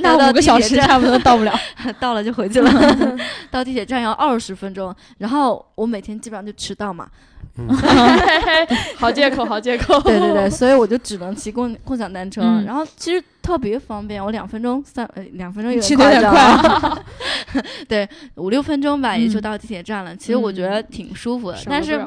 [0.00, 1.52] 那五个小时差不多到不了。
[2.00, 2.70] 到了就回去了，
[3.50, 7.08] 到地铁站要二十分钟，然后我每天基本上就迟到嘛。
[8.96, 9.98] 好借口，好借口。
[10.04, 17.04] 对对对，所以我就只能骑共共享单车，嗯然后其实特别方便，我两分钟三呃两分钟有骑点夸得有点张快啊，
[17.88, 20.14] 对五六分钟吧也就嗯到地铁站了。
[20.14, 21.98] 其实我觉得挺舒服的，但是。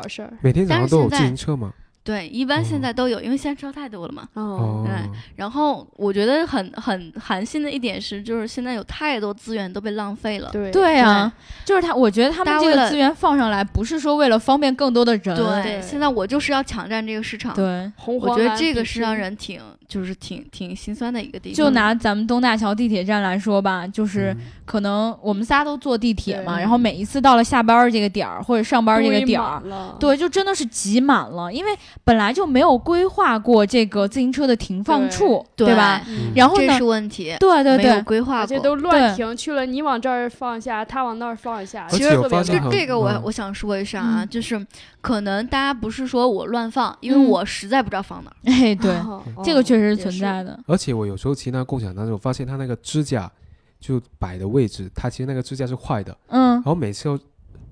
[0.42, 1.74] 每天早上都有自行车吗？
[2.04, 4.28] 对一般现哦在都有，因为现在车太多了嘛。
[4.34, 4.94] 哦，哦，对
[5.36, 10.50] 然后我觉得很很寒心的一点是，就是现在有太多资源都被浪费了。
[10.52, 11.32] 对对啊，
[11.66, 17.54] 就是他，我觉得他们这个资源放上来，不是说为了方便更多的人，对，对现在我就是要抢占这个市场。
[17.54, 21.56] 对我觉得这个是让人挺，就是挺挺心酸的一个地方。
[21.56, 29.62] 就拿咱们东大桥地铁站来说吧，就是嗯可能我们仨都坐地铁嘛，对然后每一次到了下班儿这个点儿或者上班儿这个点儿
[30.00, 31.72] 对，就真的是挤满了，因为
[32.04, 36.02] 本来就没有规划过这个自行车的停放处，对吧？
[36.08, 38.42] 嗯然后呢这是，问题，对对没有对，规划过。
[38.42, 44.66] 而且都乱停，去了你往这儿放一下，他往那儿放一下，而且我其实特别这这个我嗯我想说一下啊，嗯就是
[45.02, 48.36] 可能大家不是说我乱放，因为嗯我实在不知道放哪儿。
[48.52, 50.60] 哎，对，哦这个确实是存在的。
[50.66, 53.32] 而且我有时候骑那共享单车，我发现它那个支架
[53.80, 57.20] 就摆的位置，它其实那个支架是坏的，嗯然，后每次要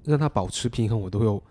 [0.06, 1.42] 让它保持平衡，我都有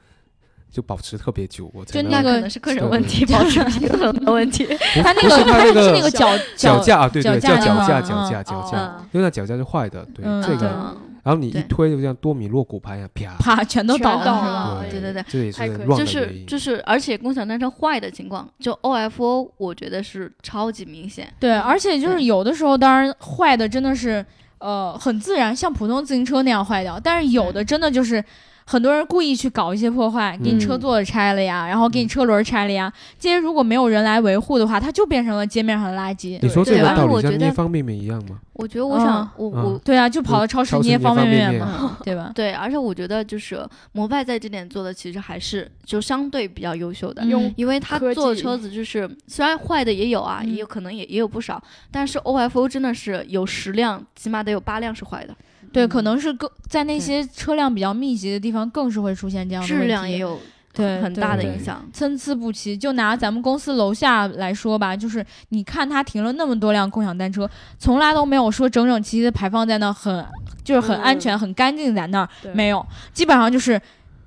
[0.71, 4.67] 就保持特别久，我才能就那个可能是个人问题，保持平衡的问题。
[5.03, 10.97] 它 那不是它个它是那个脚 脚架啊，对对，脚架叫脚架，脚架，嗯脚架，嗯因为那脚架是坏的，对这个，嗯
[11.27, 16.45] 然后你一推就像多米诺骨牌一样，啪，啪全都全倒了，对对对这也是乱就是。
[16.47, 21.33] 就是，而且共享单车坏的情况，就 OFO，我觉得是超级明显。
[21.41, 24.25] 对，而且就是有的时候，当然坏的真的是
[24.59, 28.23] 呃很自然，像普通自行车那样坏掉，但是有的真的就是。
[28.69, 36.37] 很多人故意去搞一些破坏，给你车嗯座拆了呀，然后给你嗯车轮拆了呀，这些如果没有人来维护的话，它就变成了街面上的垃圾。
[36.43, 38.41] 你说这对而且个道理我觉得像捏方便面一样吗？
[38.55, 42.33] 我觉得我想嗯，我嗯我对啊，就跑到超市捏捏方便面面嘛， 对吧？
[42.35, 47.23] 对，而且我觉得就是摩拜在这点做的其实还是就相对比较优秀的。
[47.55, 51.62] 因为他做的车子就是虽然坏的也有啊，嗯也有可能也也有不少，
[51.93, 55.37] 但是 OFO 真的是有十辆，起码得有八辆是坏的，
[55.73, 60.39] 对，可能是更在那些车辆比较密集的地方，更是会出现这样的问质题量也有
[60.73, 61.87] 对很大的影响。
[61.93, 62.77] 参差不齐。
[62.77, 67.49] 就拿咱们公司楼下来说吧，就是你看他停了那么多辆共享单车，
[67.79, 70.25] 从来都没有说整整齐齐的排放在那，很
[70.64, 73.81] 就是很安全、很干净在那儿，没有，基本上就是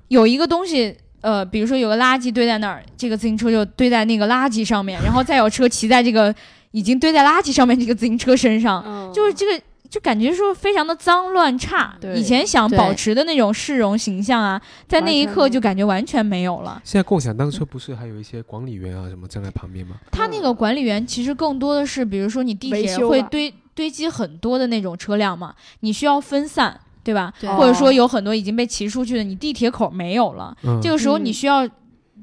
[0.07, 0.95] 有一个东西。
[1.21, 6.33] 呃，比如说有个垃圾堆在那儿，这个自行车就堆在那个垃圾上面，然后再有车骑在这个
[6.71, 11.97] 已经堆在垃圾上面这个自行车身上，嗯就是这个就感觉说非常的脏乱差。
[12.15, 16.81] 以前想保持的那种市容形象啊，在那一刻就感觉完全没有了。
[16.85, 19.95] 现在共享单车不是还有一些管理员啊什么站在旁边吗？
[20.11, 27.33] 他那个管理员其实更多的是，比如说你地铁会堆堆积很多的那种车辆嘛，你需要分散，对吧？
[27.39, 31.67] 对或者说有很多已经被骑出去的，你地铁口没有了，嗯，这个时候你嗯需要。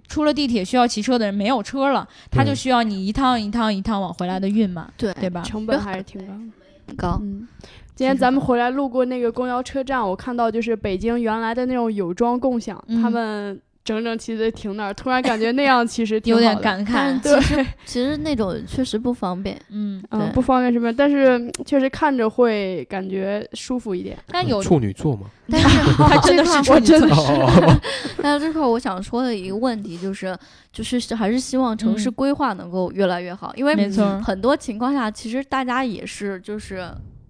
[0.09, 5.43] 出了地铁需要骑车的人没有车了，他就需要你一趟一趟一趟往回来的运嘛，对对吧？
[5.43, 6.41] 成本还是挺高的。
[6.87, 7.19] 很高。
[7.23, 7.47] 嗯，
[7.95, 13.03] 今天咱们回来路过那个公交车站，我看到就是北京原来的那种有桩共享，嗯。
[13.03, 16.63] 他们整整齐齐的停那儿，突然感觉那样其实挺有点好的。
[16.65, 19.57] 感慨，对，其实那种确实不方便。
[19.71, 24.19] 嗯，嗯，不方便什么，但是嗯确实看着会感觉舒服一点。
[24.27, 25.31] 但有处女座吗？
[25.49, 27.81] 但是 他真的是处女座真的 哦，
[28.21, 30.37] 但是这块我想说的一个问题就是，
[30.73, 36.85] 就是还是希望城市嗯规划能够越来越好，因为没错很多情况下其实大家也是就是。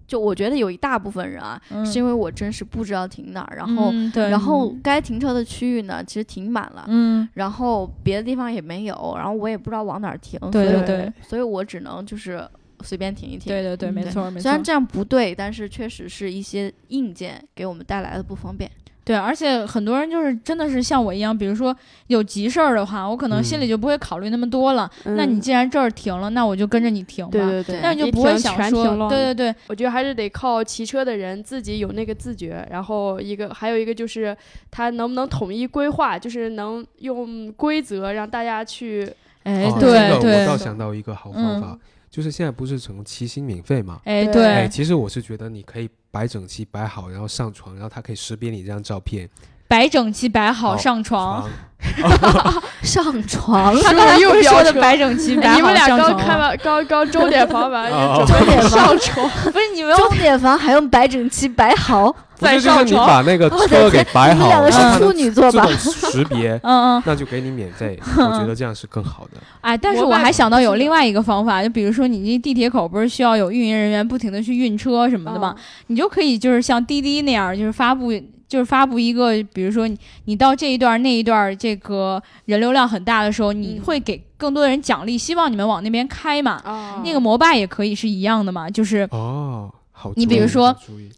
[0.07, 12.41] 就我觉得有一大部分人啊，嗯是因为我真是不知道停哪儿，然后、然后该停车的区域呢，其实停满了，嗯，然后别的地方也没有，然后我也不知道往哪儿停，对对对所以我只能就是
[12.83, 13.51] 随便停一停。
[13.51, 14.43] 对对对没错没错。
[14.43, 18.71] 虽然这样不对，但是确实是一些硬件给我们带来的不方便。
[19.07, 21.73] 对，而且很多人就是真的是像我一样，比如说
[22.07, 24.91] 有急事儿的话，我可能心里嗯就不会考虑那么多了。
[25.05, 27.31] 那你嗯既然这儿停了，那我就跟着你停吧。
[27.31, 34.35] 对对对，那你就不会想停全说对对对，我觉得还是得靠骑车的人自己有那个自觉，然后一个还有一个就是
[34.69, 39.09] 他能不能统一规划，就是能用规则让大家去，
[39.43, 41.79] 哎哦这个我对对倒，想到一个好方法，
[42.11, 44.01] 就是现在不是成骑行免费嘛？
[44.03, 49.29] 哎对哎，对，其实我是觉得你可以摆整齐、摆好，然后上床，然后它可以识别你这张照片。
[49.67, 51.47] 摆整齐摆好好上床，
[52.81, 57.89] 上床他刚才又说的摆整齐摆好你们俩刚开完刚刚钟点房完，
[58.25, 65.67] 钟点上床， 不是你们钟点房还用摆整齐摆好，不是就是你再上床把那个车给摆好，你们两个是处女座吧？
[65.77, 67.97] 识别，嗯嗯，那就给你免费。
[68.17, 69.39] 我觉得这样是更好的。
[69.61, 75.53] 哎，但是我还想到有另外一个方法，就比如说你这地铁口不是需要有运营人员不停的去运车什么的吗？
[75.57, 78.11] 嗯你就可以就是像滴滴那样，就是发布。
[78.49, 83.83] 就是发布一个，比如说你你到这一段儿那一段儿这个人流量很大的时候，你嗯。
[83.83, 86.61] 会给更多的人奖励，希望你们往那边开嘛。
[86.65, 90.13] 啊那个摩拜也可以是一样的嘛，就是哦，好。
[90.15, 90.75] 你比如说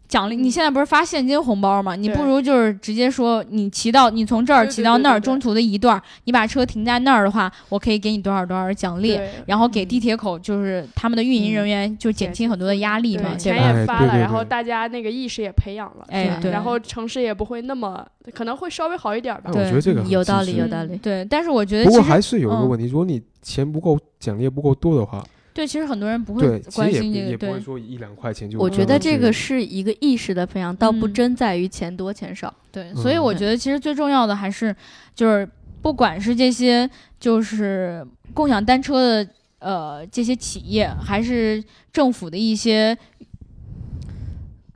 [0.08, 0.36] 奖励。
[0.36, 1.94] 你现在不是发现金红包吗？
[1.94, 9.20] 你不如就是直接说，你骑到你从这儿骑到那儿，中途的一段儿，你把车停在那儿的话，我可以给你多少多少奖励。
[9.46, 13.54] 然后给地铁口就是他们的运营人员就减轻很多的压力嘛，钱？
[13.54, 18.02] 也发了，然后大家那个意识也培养了，哎，对，然后城市也不会那么，
[18.32, 20.96] 可能会稍微好一点吧我觉得这个有道理，有道理。
[20.96, 25.22] 对，但是我觉得不其实过还是有一个嗯问题，如果你钱不够，奖励也不够多的话，
[25.52, 28.58] 对，其实很多人不会关心这个，对也不会说一两块钱就。
[28.58, 32.54] 我觉得这个个是一个意识的培养，倒不嗯真在于钱多钱少。
[32.70, 34.74] 对，所以嗯我觉得其实最重要的还是
[35.14, 35.48] 就是
[35.82, 36.88] 不管是这些
[37.18, 42.96] 就是共享单车的呃这些企业，还是政府的一些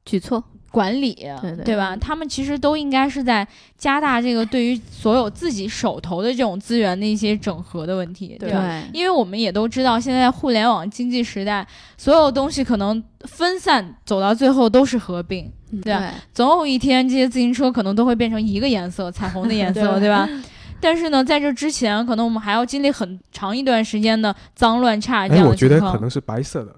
[0.05, 0.43] 举措，
[0.75, 1.97] 管理，对对吧？
[1.97, 3.47] 他们其实都应该是在
[3.79, 8.83] 加大这个对于所有自己手头的这种资源的一些整合的问题，对吧？
[8.93, 11.65] 因为我们也都知道，现在互联网经济时代，
[11.97, 15.49] 所有东西可能分散走到最后都是合并，
[15.83, 16.13] 对吧？
[16.33, 20.29] 总有一天这些自行车可能都会变成一个颜色，彩虹的颜色，对对吧？
[20.81, 25.93] 但是呢，在这之前，可能我们还要经历很长一段时间的脏乱差这哎，样我觉的情况。
[25.93, 26.75] 得可能是白色的，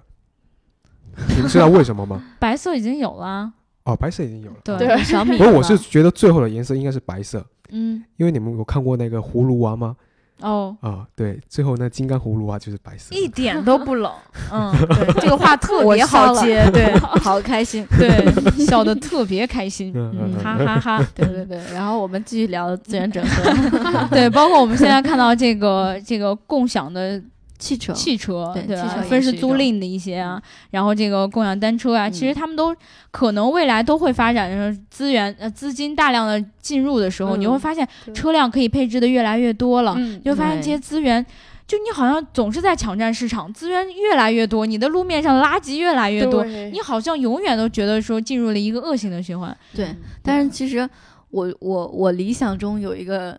[1.35, 2.23] 你们知道为什么吗？
[2.39, 3.51] 白色已经有了，
[3.87, 4.57] 哦，白色已经有了。
[4.63, 9.95] 对，小米不过我是觉得最后的颜色应该是白色，嗯，因为你们有看过那个葫芦娃吗？
[10.41, 13.15] 哦，啊，对，最后那金刚葫芦娃就是白色。
[13.15, 14.11] 一点都不冷，
[14.53, 17.83] 嗯，对，这个话特别好接， 对好开心。
[17.97, 18.31] 对，
[18.63, 27.19] 笑得特别开心，嗯哈哈哈，对对对，然后我们继续聊资源整合，对，包括我们现在看到这个这个共享的
[27.57, 30.41] 汽车，汽车，对对吧汽车分时是租赁的一些啊，
[30.71, 32.75] 然后这个共享单车啊，其实他们都
[33.11, 41.25] 可能未来都会发展成资源呃资金大量的进入的时候，嗯你会发现车辆可以配置的越来越多了，嗯你会发现这些资源。
[41.67, 49.53] 就你好像总是在抢占市场，资源越来越多，你的路面上垃圾越来越多，你好像永远都觉得说进入了一个恶性的循环。
[49.75, 49.93] 对。
[50.23, 50.89] 但是其实
[51.29, 53.37] 我我我理想中有一个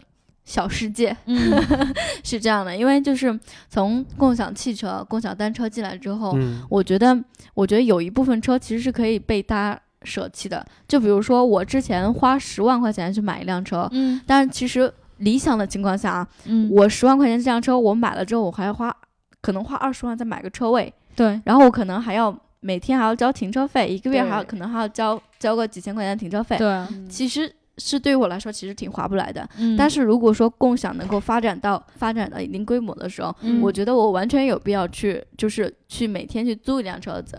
[0.49, 1.15] 小世界。
[1.27, 1.53] 嗯。
[2.25, 3.39] 是这样的，因为就是
[3.69, 7.17] 从共享汽车、共享单车进来之后，嗯，我觉得
[7.55, 10.65] 我觉得有一部分车其实是可以被大家舍弃的。
[10.89, 14.21] 就比如说我之前花十万块钱去买一辆车，嗯。
[14.27, 18.95] 但是其实理想的情况下啊，嗯，我十万块钱这辆车我买了之后，我还要花
[19.41, 26.57] 可能花二十万再买个车位，对，然后我可能还要每天还要交停车费，一个月还要可能还要交交个几千块钱的停车费。
[26.59, 29.49] 对，嗯其实是对于我来说其实挺划不来的。
[29.59, 37.39] 嗯，但是如果说共享能够发展到发展到一定规模的时候，嗯我觉得我完全有必要去就是去每天去租一辆车子，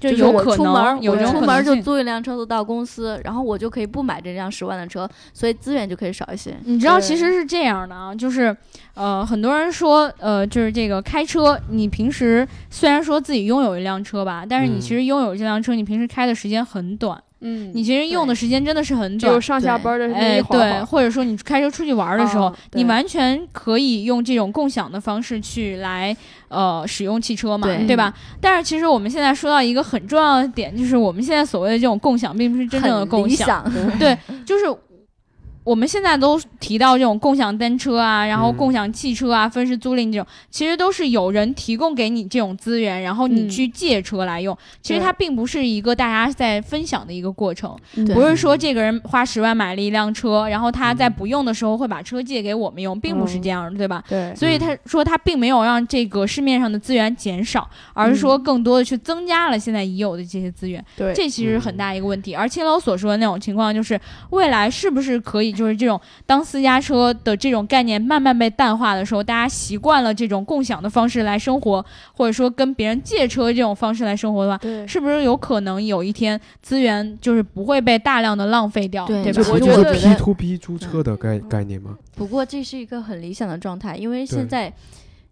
[0.00, 6.54] 就就是我有可能我出门就租一辆车子到公司，然后我就可以不买这辆十万的车，所以资源就可以少一些。
[6.64, 8.54] 你知道，其实是这样的啊，就是，
[8.94, 26.14] 呃，很多人说，呃，就是这个开车，你平时虽然说自己拥有一辆车吧，但是你嗯其实拥有这辆车，你平时开的时间很短，嗯，你其实用的时间真的是很久，就上下班的那哎，一会对，或者说你开车出去玩的时候，哦你完全可以用这种共享的方式去来
[26.48, 27.94] 呃使用汽车嘛，对。
[27.94, 28.12] 吧？
[28.40, 33.64] 但是其实我们现在说到一个很重要的点，就是我们现在所谓的这种共享，并不是真正的共享。
[34.00, 34.64] 对，就是
[35.64, 44.56] 我们现在都提到这种共享单车啊，然后嗯共享汽车啊、分时租赁这种，其实都是有人提供给你这种资源，然后你嗯去借车来用。
[44.82, 47.74] 其实它并不是一个大家在分享的一个过程，
[48.14, 54.04] 不是说这个人花十万买了一辆车，然后他在不用的时候会把车借给我们用，并不是这样的，对吧？
[54.06, 60.84] 对，所以他说他并没有让这个市面上的资源减少，而是说更多的去增加了现在已有的这些资源。
[60.94, 62.34] 对，这其实是很大一个问题。
[62.34, 63.98] 而青楼所说的那种情况，就是
[64.30, 79.50] 未来是不是可以，就是这种当私家车的这种概念慢慢被淡化的时候，大家习惯了这种共享的方式来生活，或者说跟别人借车这种方式来生活的话，是不是有可能有一天资源就是不会被大量的浪费掉，对对吧？
[79.52, 81.96] 我觉得 P to P 租车的概概念吗？
[82.16, 84.72] 不过这是一个很理想的状态，因为现在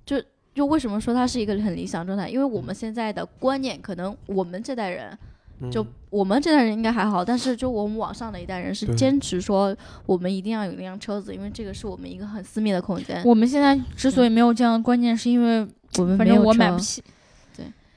[0.05, 0.23] 就
[0.55, 2.29] 就为什么说它是一个很理想状态？
[2.29, 5.17] 因为我们现在的观念，可能我们这代人
[5.71, 5.87] 就嗯。
[6.11, 13.23] 我们这代人应该还好，但是就我们网上的一代人是坚持说我们一定要有一辆车子，因为这个是我们一个很私密的空间。
[13.25, 15.67] 我们现在之所以没有这样的观念，是因为
[15.99, 17.03] 我们反正没有车我买不起。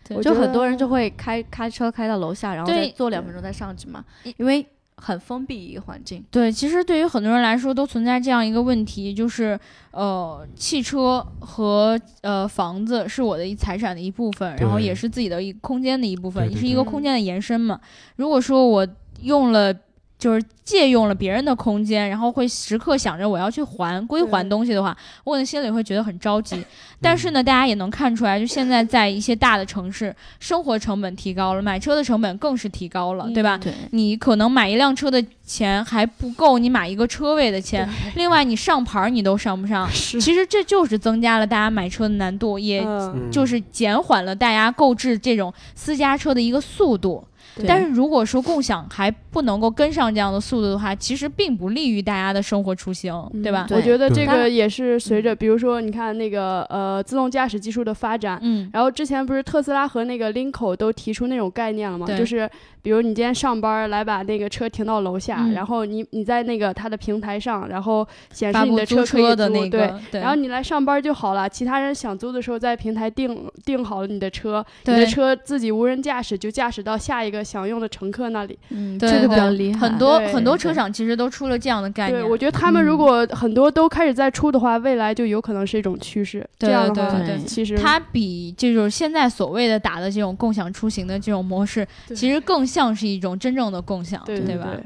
[0.08, 4.06] 就觉得很多人就会开开车开到楼下，然后再坐两分钟再上去嘛，
[4.38, 4.66] 因为
[4.98, 6.24] 很封闭一个环境。
[6.32, 9.60] 对，其实对于很多人来说，都存在这样一个问题，就是
[9.92, 17.80] 呃，汽车和呃房子是我的一财产的一部分，然后也是自己的一空间的一部分，也是一个空间的延伸嘛。
[18.16, 18.88] 如果说我
[19.22, 19.74] 用了。
[20.18, 26.64] 就是借用了别人的空间，然后会时刻想着我要去还归还东西的话，我可能心里会觉得很着急。
[27.02, 33.58] 但是呢，大家也能看出来，就现在在一些大的城市，生活成本提高了，买车的成本更是提高了，对吧？
[33.58, 39.88] 对，你可能买一辆车的钱还不够你买一个车位的钱， 另外你上牌儿你都上不上。
[39.92, 42.84] 是，其实这就是增加了大家买车的难度，也
[43.30, 47.24] 就是减缓了大家购置这种私家车的一个速度。
[47.56, 47.66] 对。
[47.66, 53.68] 但是如果说共享还不能够跟上这样的速度的话，其实并不利于大家的生活出行，对吧？
[53.72, 62.08] 我觉得这个也是随着，比如说你看那个呃自动驾驶技术的发展，嗯，然后之前不是特斯拉和那个 Linko 都提出那种概念了吗？
[62.08, 62.50] 就是
[62.82, 65.54] 比如你今天上班来把那个车停到楼下，嗯。
[65.54, 69.70] 然后你你在那个它的平台上，然后显示你的车可以租，车的那对。
[69.70, 78.58] 个，对，然后你来上班就好了，其他人想租的时候在平台订订好了你的车，你的车自己无人驾驶就驾驶到下一个想用的乘客那里。
[78.70, 79.80] 嗯，对这个比较厉害。
[79.88, 82.30] 很多很多车厂其实都出了这样的概念对，念。
[82.30, 86.40] 我觉得他们如嗯果很多都开始在出的话，未来就有可能是一种趋势。
[86.58, 94.82] 对这样的话，对对对其实它比这种现在所谓的打的这种共享出行的这种模式，其实更像是一种真正的共享，对吧对吧？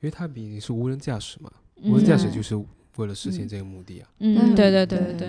[0.00, 1.50] 因为它毕竟是无人驾驶嘛，
[1.82, 2.54] 嗯无人驾驶就是
[2.98, 4.06] 为了实现这个目的啊。
[4.20, 5.28] 嗯，对对对对对。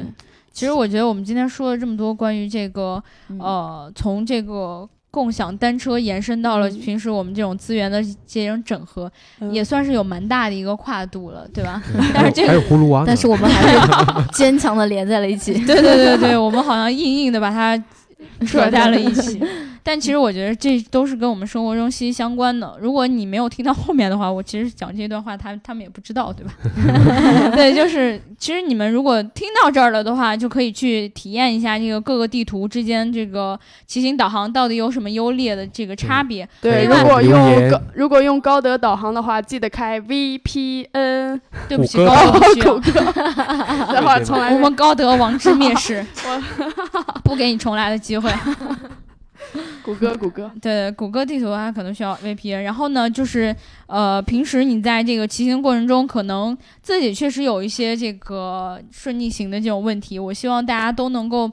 [0.52, 11.82] 其实我觉得我们今天说了这么多关于这个嗯呃，从这个共享单车延伸到了嗯平时我们这种资源的这种整合，嗯也算是有蛮大的一个跨度了，对吧？
[11.92, 13.80] 对 但是这还有葫芦娃，但是我们还是
[14.34, 15.54] 坚强的连在了一起。
[15.66, 17.76] 对对对对，我们好像硬硬的把它
[18.46, 19.42] 扯在了一起。
[19.90, 22.78] 但其实我觉得这都是跟我们生活中息息相关的。
[22.80, 26.54] 如果你没有听到后面的话，我其实讲这段话，他他们也不知道，对吧？
[27.56, 36.48] 对，就是其实你们如果听到这儿了的话，就可以去体验一下这个各个地图之间这个骑行导航到底有什么优劣的这个差别。
[36.62, 41.42] 对，如果用高如果用高德导航的话，记得开 VPN。
[41.68, 42.92] 对不起，高德 不需要谷歌，
[43.92, 46.06] 这话从来我们高德王之蔑视，
[47.24, 48.32] 不给你重来的机会。
[49.84, 50.52] 谷 歌谷歌。
[50.62, 52.62] 对，谷歌地图它可能需要 VPN。
[52.62, 53.56] 然后呢，就是
[53.88, 60.20] 呃，平时你在这个骑行过程中，可能自己确实有一些这个顺逆行的这种问题。
[60.20, 61.52] 我希望大家都能够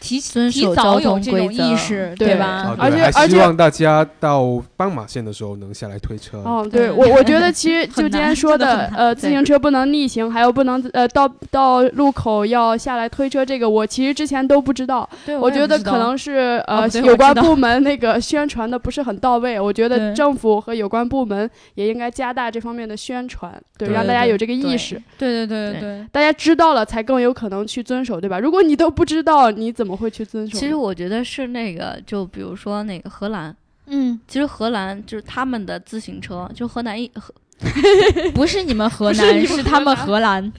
[0.00, 2.76] 提遵提守交通早有这种规则意识，对吧啊？
[2.78, 6.38] 而且而且希望大家到斑马线的时候能下来推车。
[6.44, 15.08] 哦，对对我我觉得其实 就今天说真的呃，自行车不能逆行，还有不能呃到到路口要下来推车，这个我其实之前都不知道。
[15.26, 24.94] 对，我觉得可能是哦呃有关部门那个宣传的不是很到位，我觉得政府和有关部门也应该加大这方面的宣传，对，对让大家有这个意对识。
[25.18, 28.38] 对对对对对大家知道了才更有可能去遵守，对吧？
[28.38, 30.58] 如果你都不知道，你怎么会去遵守？
[30.58, 33.54] 其实我觉得是那个，就比如说那个荷兰，
[33.86, 37.34] 嗯，其实荷兰就是他们的自行车，就河南一河，
[38.34, 40.52] 不是你们河南，是他们荷荷兰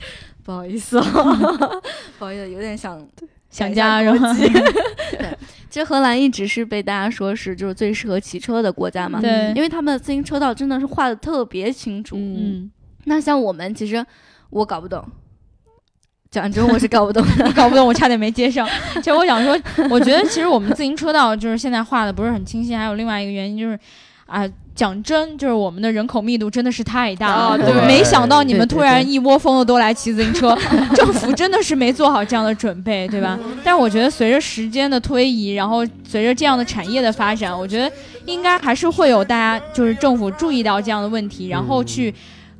[0.44, 0.98] 不好意思。
[1.00, 1.04] 啊，
[2.18, 3.06] 不好意思，有点想
[3.50, 4.36] 想家是吗？
[5.70, 12.16] 其实荷兰一直是被大家说是就是最适合骑车的国家嘛，对，因为他们的自行车道真的是画的特别清楚。
[12.18, 12.72] 嗯，嗯，
[13.06, 14.04] 那像我们其实
[14.50, 15.08] 我搞不懂，
[16.32, 17.52] 讲真我是搞不懂的。
[17.54, 18.68] 搞不懂，我差点没接上。
[18.96, 19.58] 其实我想说，
[19.90, 23.80] 我觉得其实我们自行车道就是现在画的不是很清晰，还有另外一个原因就是，
[24.28, 27.34] 啊、讲真，就是我们的人口密度真的是太大了。
[27.34, 30.56] 啊对没想到你们突然一窝蜂的都来骑自行车，
[30.94, 33.40] 政府真的是没做好这样的准备，对吧？
[33.64, 37.92] 但是我觉得随着时间的推移，然后随着这样的产业的发展，我觉得
[38.28, 42.14] 应该还是会有大家就是政府注意到这样的问题，然后去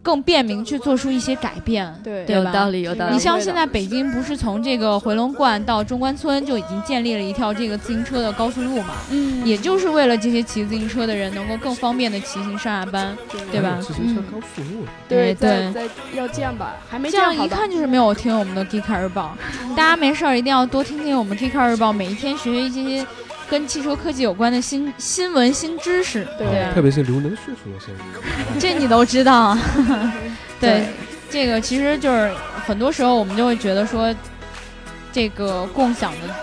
[0.10, 1.88] 更便民去做出一些改变。
[2.04, 3.14] 对对吧有道理，有道理。
[3.14, 8.96] 你像现在北京不是从这个回龙观到中关村就已经建立了一条这个自行车的高速路嘛？
[9.12, 13.16] 嗯，也就是为了这些骑自行车的人能够更方便的骑行上下班，
[13.52, 19.38] 对吧自行车高速路，对哎对要建吧，还没这样一看就是没有听我们的 Geek 日报。
[19.78, 23.06] 大家没事儿一定要多听听我们 Geek 日报，每一天学学一些
[23.50, 28.00] 跟汽车科技有关的新新闻、新知识，对特别是刘能叔叔的声音。
[28.60, 29.62] 这你都知道啊。
[30.60, 30.86] 对，
[31.30, 32.32] 这个其实就是
[32.66, 34.14] 很多时候我们就会觉得说，
[35.12, 36.36] 这个共享的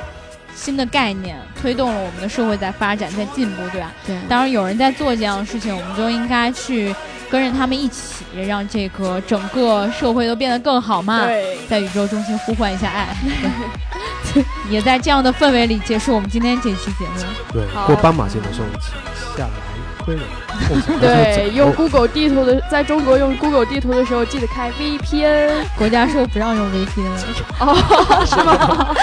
[0.55, 3.93] 新的概念，推动了我们的社会在发展、在进步，对吧？
[4.07, 6.95] 对，当然，有人在做这样的事情，我们就应该去
[7.31, 11.25] 跟着他们一起，让这个整个社会都变得更好嘛。
[11.27, 13.09] 对，在宇宙中心呼唤一下爱，
[14.71, 17.25] 也在这样的氛围里结束我们今天这期节目。
[17.53, 18.93] 对，过斑马线的时候，请
[19.37, 19.51] 下来
[20.05, 20.23] 推了，
[21.01, 25.51] 对， 用 Google 地图的，在中国用 Google 地图的时候，记得开 VPN。
[25.77, 27.21] 国家说不让用 VPN 了，
[27.61, 28.95] 哦， 是吗？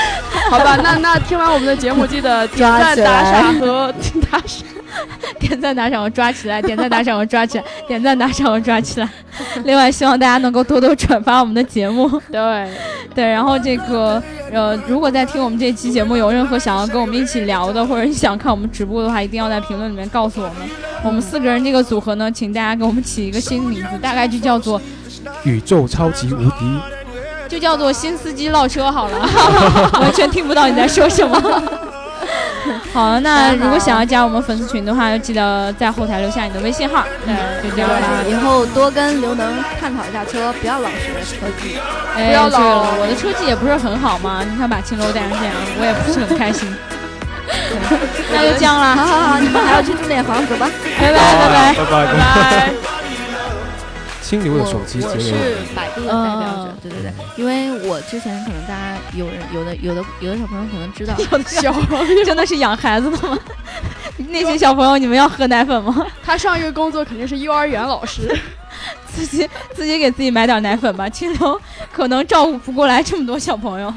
[0.49, 3.93] 好吧，那那听完我们的节目，记得点赞、打赏和
[4.31, 4.65] 打赏。
[5.39, 9.09] 点赞打赏我抓起来，点赞打赏我抓起来，点赞打赏我抓起来。
[9.65, 12.07] 另外，希望大家能够多多转发我们的节目。
[12.31, 12.69] 对，
[13.15, 14.21] 对，然后这个
[14.51, 20.55] 呃，如果在听我们这期节目有任何想要跟我们一起聊的，或者你想看我们直播的话，一定要在评论里面告诉我们。
[21.03, 24.81] 我们四个人这个组合呢，请大家给我们起一个新名字，大概就叫做
[25.43, 26.79] 宇宙超级无敌，
[27.49, 29.19] 就叫做新司机唠车好了，
[29.99, 31.63] 完全听不到你在说什么。
[32.93, 37.03] 好了，那如果想要加我们粉丝群的话，要记得在后台留下你的微信号。
[37.25, 37.95] 嗯，就这样吧。
[38.27, 41.77] 以后多跟刘能探讨一下车，不要老学车技。
[42.15, 46.73] 哎，不要老对了，我的车技也不是很好嘛，你看把青楼带成这样，我也不是很开心。
[48.33, 50.69] 那就这样好了，好好好，你们还要去住点房，走吧。
[50.99, 51.73] 拜拜拜拜。
[51.73, 52.92] 拜拜拜拜。
[54.33, 55.19] 清流的手机我我。
[55.19, 55.31] 是
[55.75, 61.15] 百度的代表者嗯，对对对，因为我之前可能大家有人有的有的有的小朋友可能知道，
[61.45, 61.71] 小
[62.25, 63.37] 真的是养孩子的吗？
[64.29, 66.07] 那些小朋友，你们要喝奶粉吗？
[66.23, 68.35] 他上一个工作肯定是幼儿园老师。
[69.05, 71.61] 自己自己给自己买点奶粉吧，清流
[71.91, 73.93] 可能照顾不过来这么多小朋友。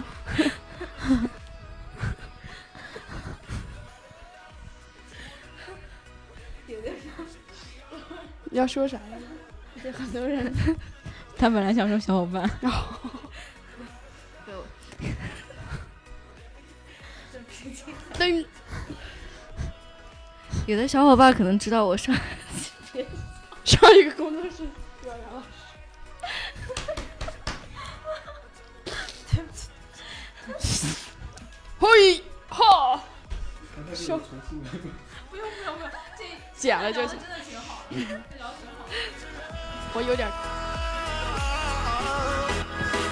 [8.51, 9.15] 你要说啥呀？
[9.87, 10.53] 这很多人。
[11.39, 12.43] 他本来想说小伙伴，
[18.18, 18.34] 灯
[20.66, 22.12] 有的小伙伴可能知道我上
[23.62, 24.64] 上一个工作室
[25.05, 25.47] 幼儿园老师。
[31.78, 33.01] 嘿哈，
[33.95, 34.43] 说不用
[35.30, 35.47] 不用
[35.78, 35.89] 不用，
[36.57, 37.16] 剪了就行。
[39.97, 40.30] 我有点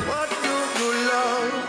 [0.06, 1.63] What do you love?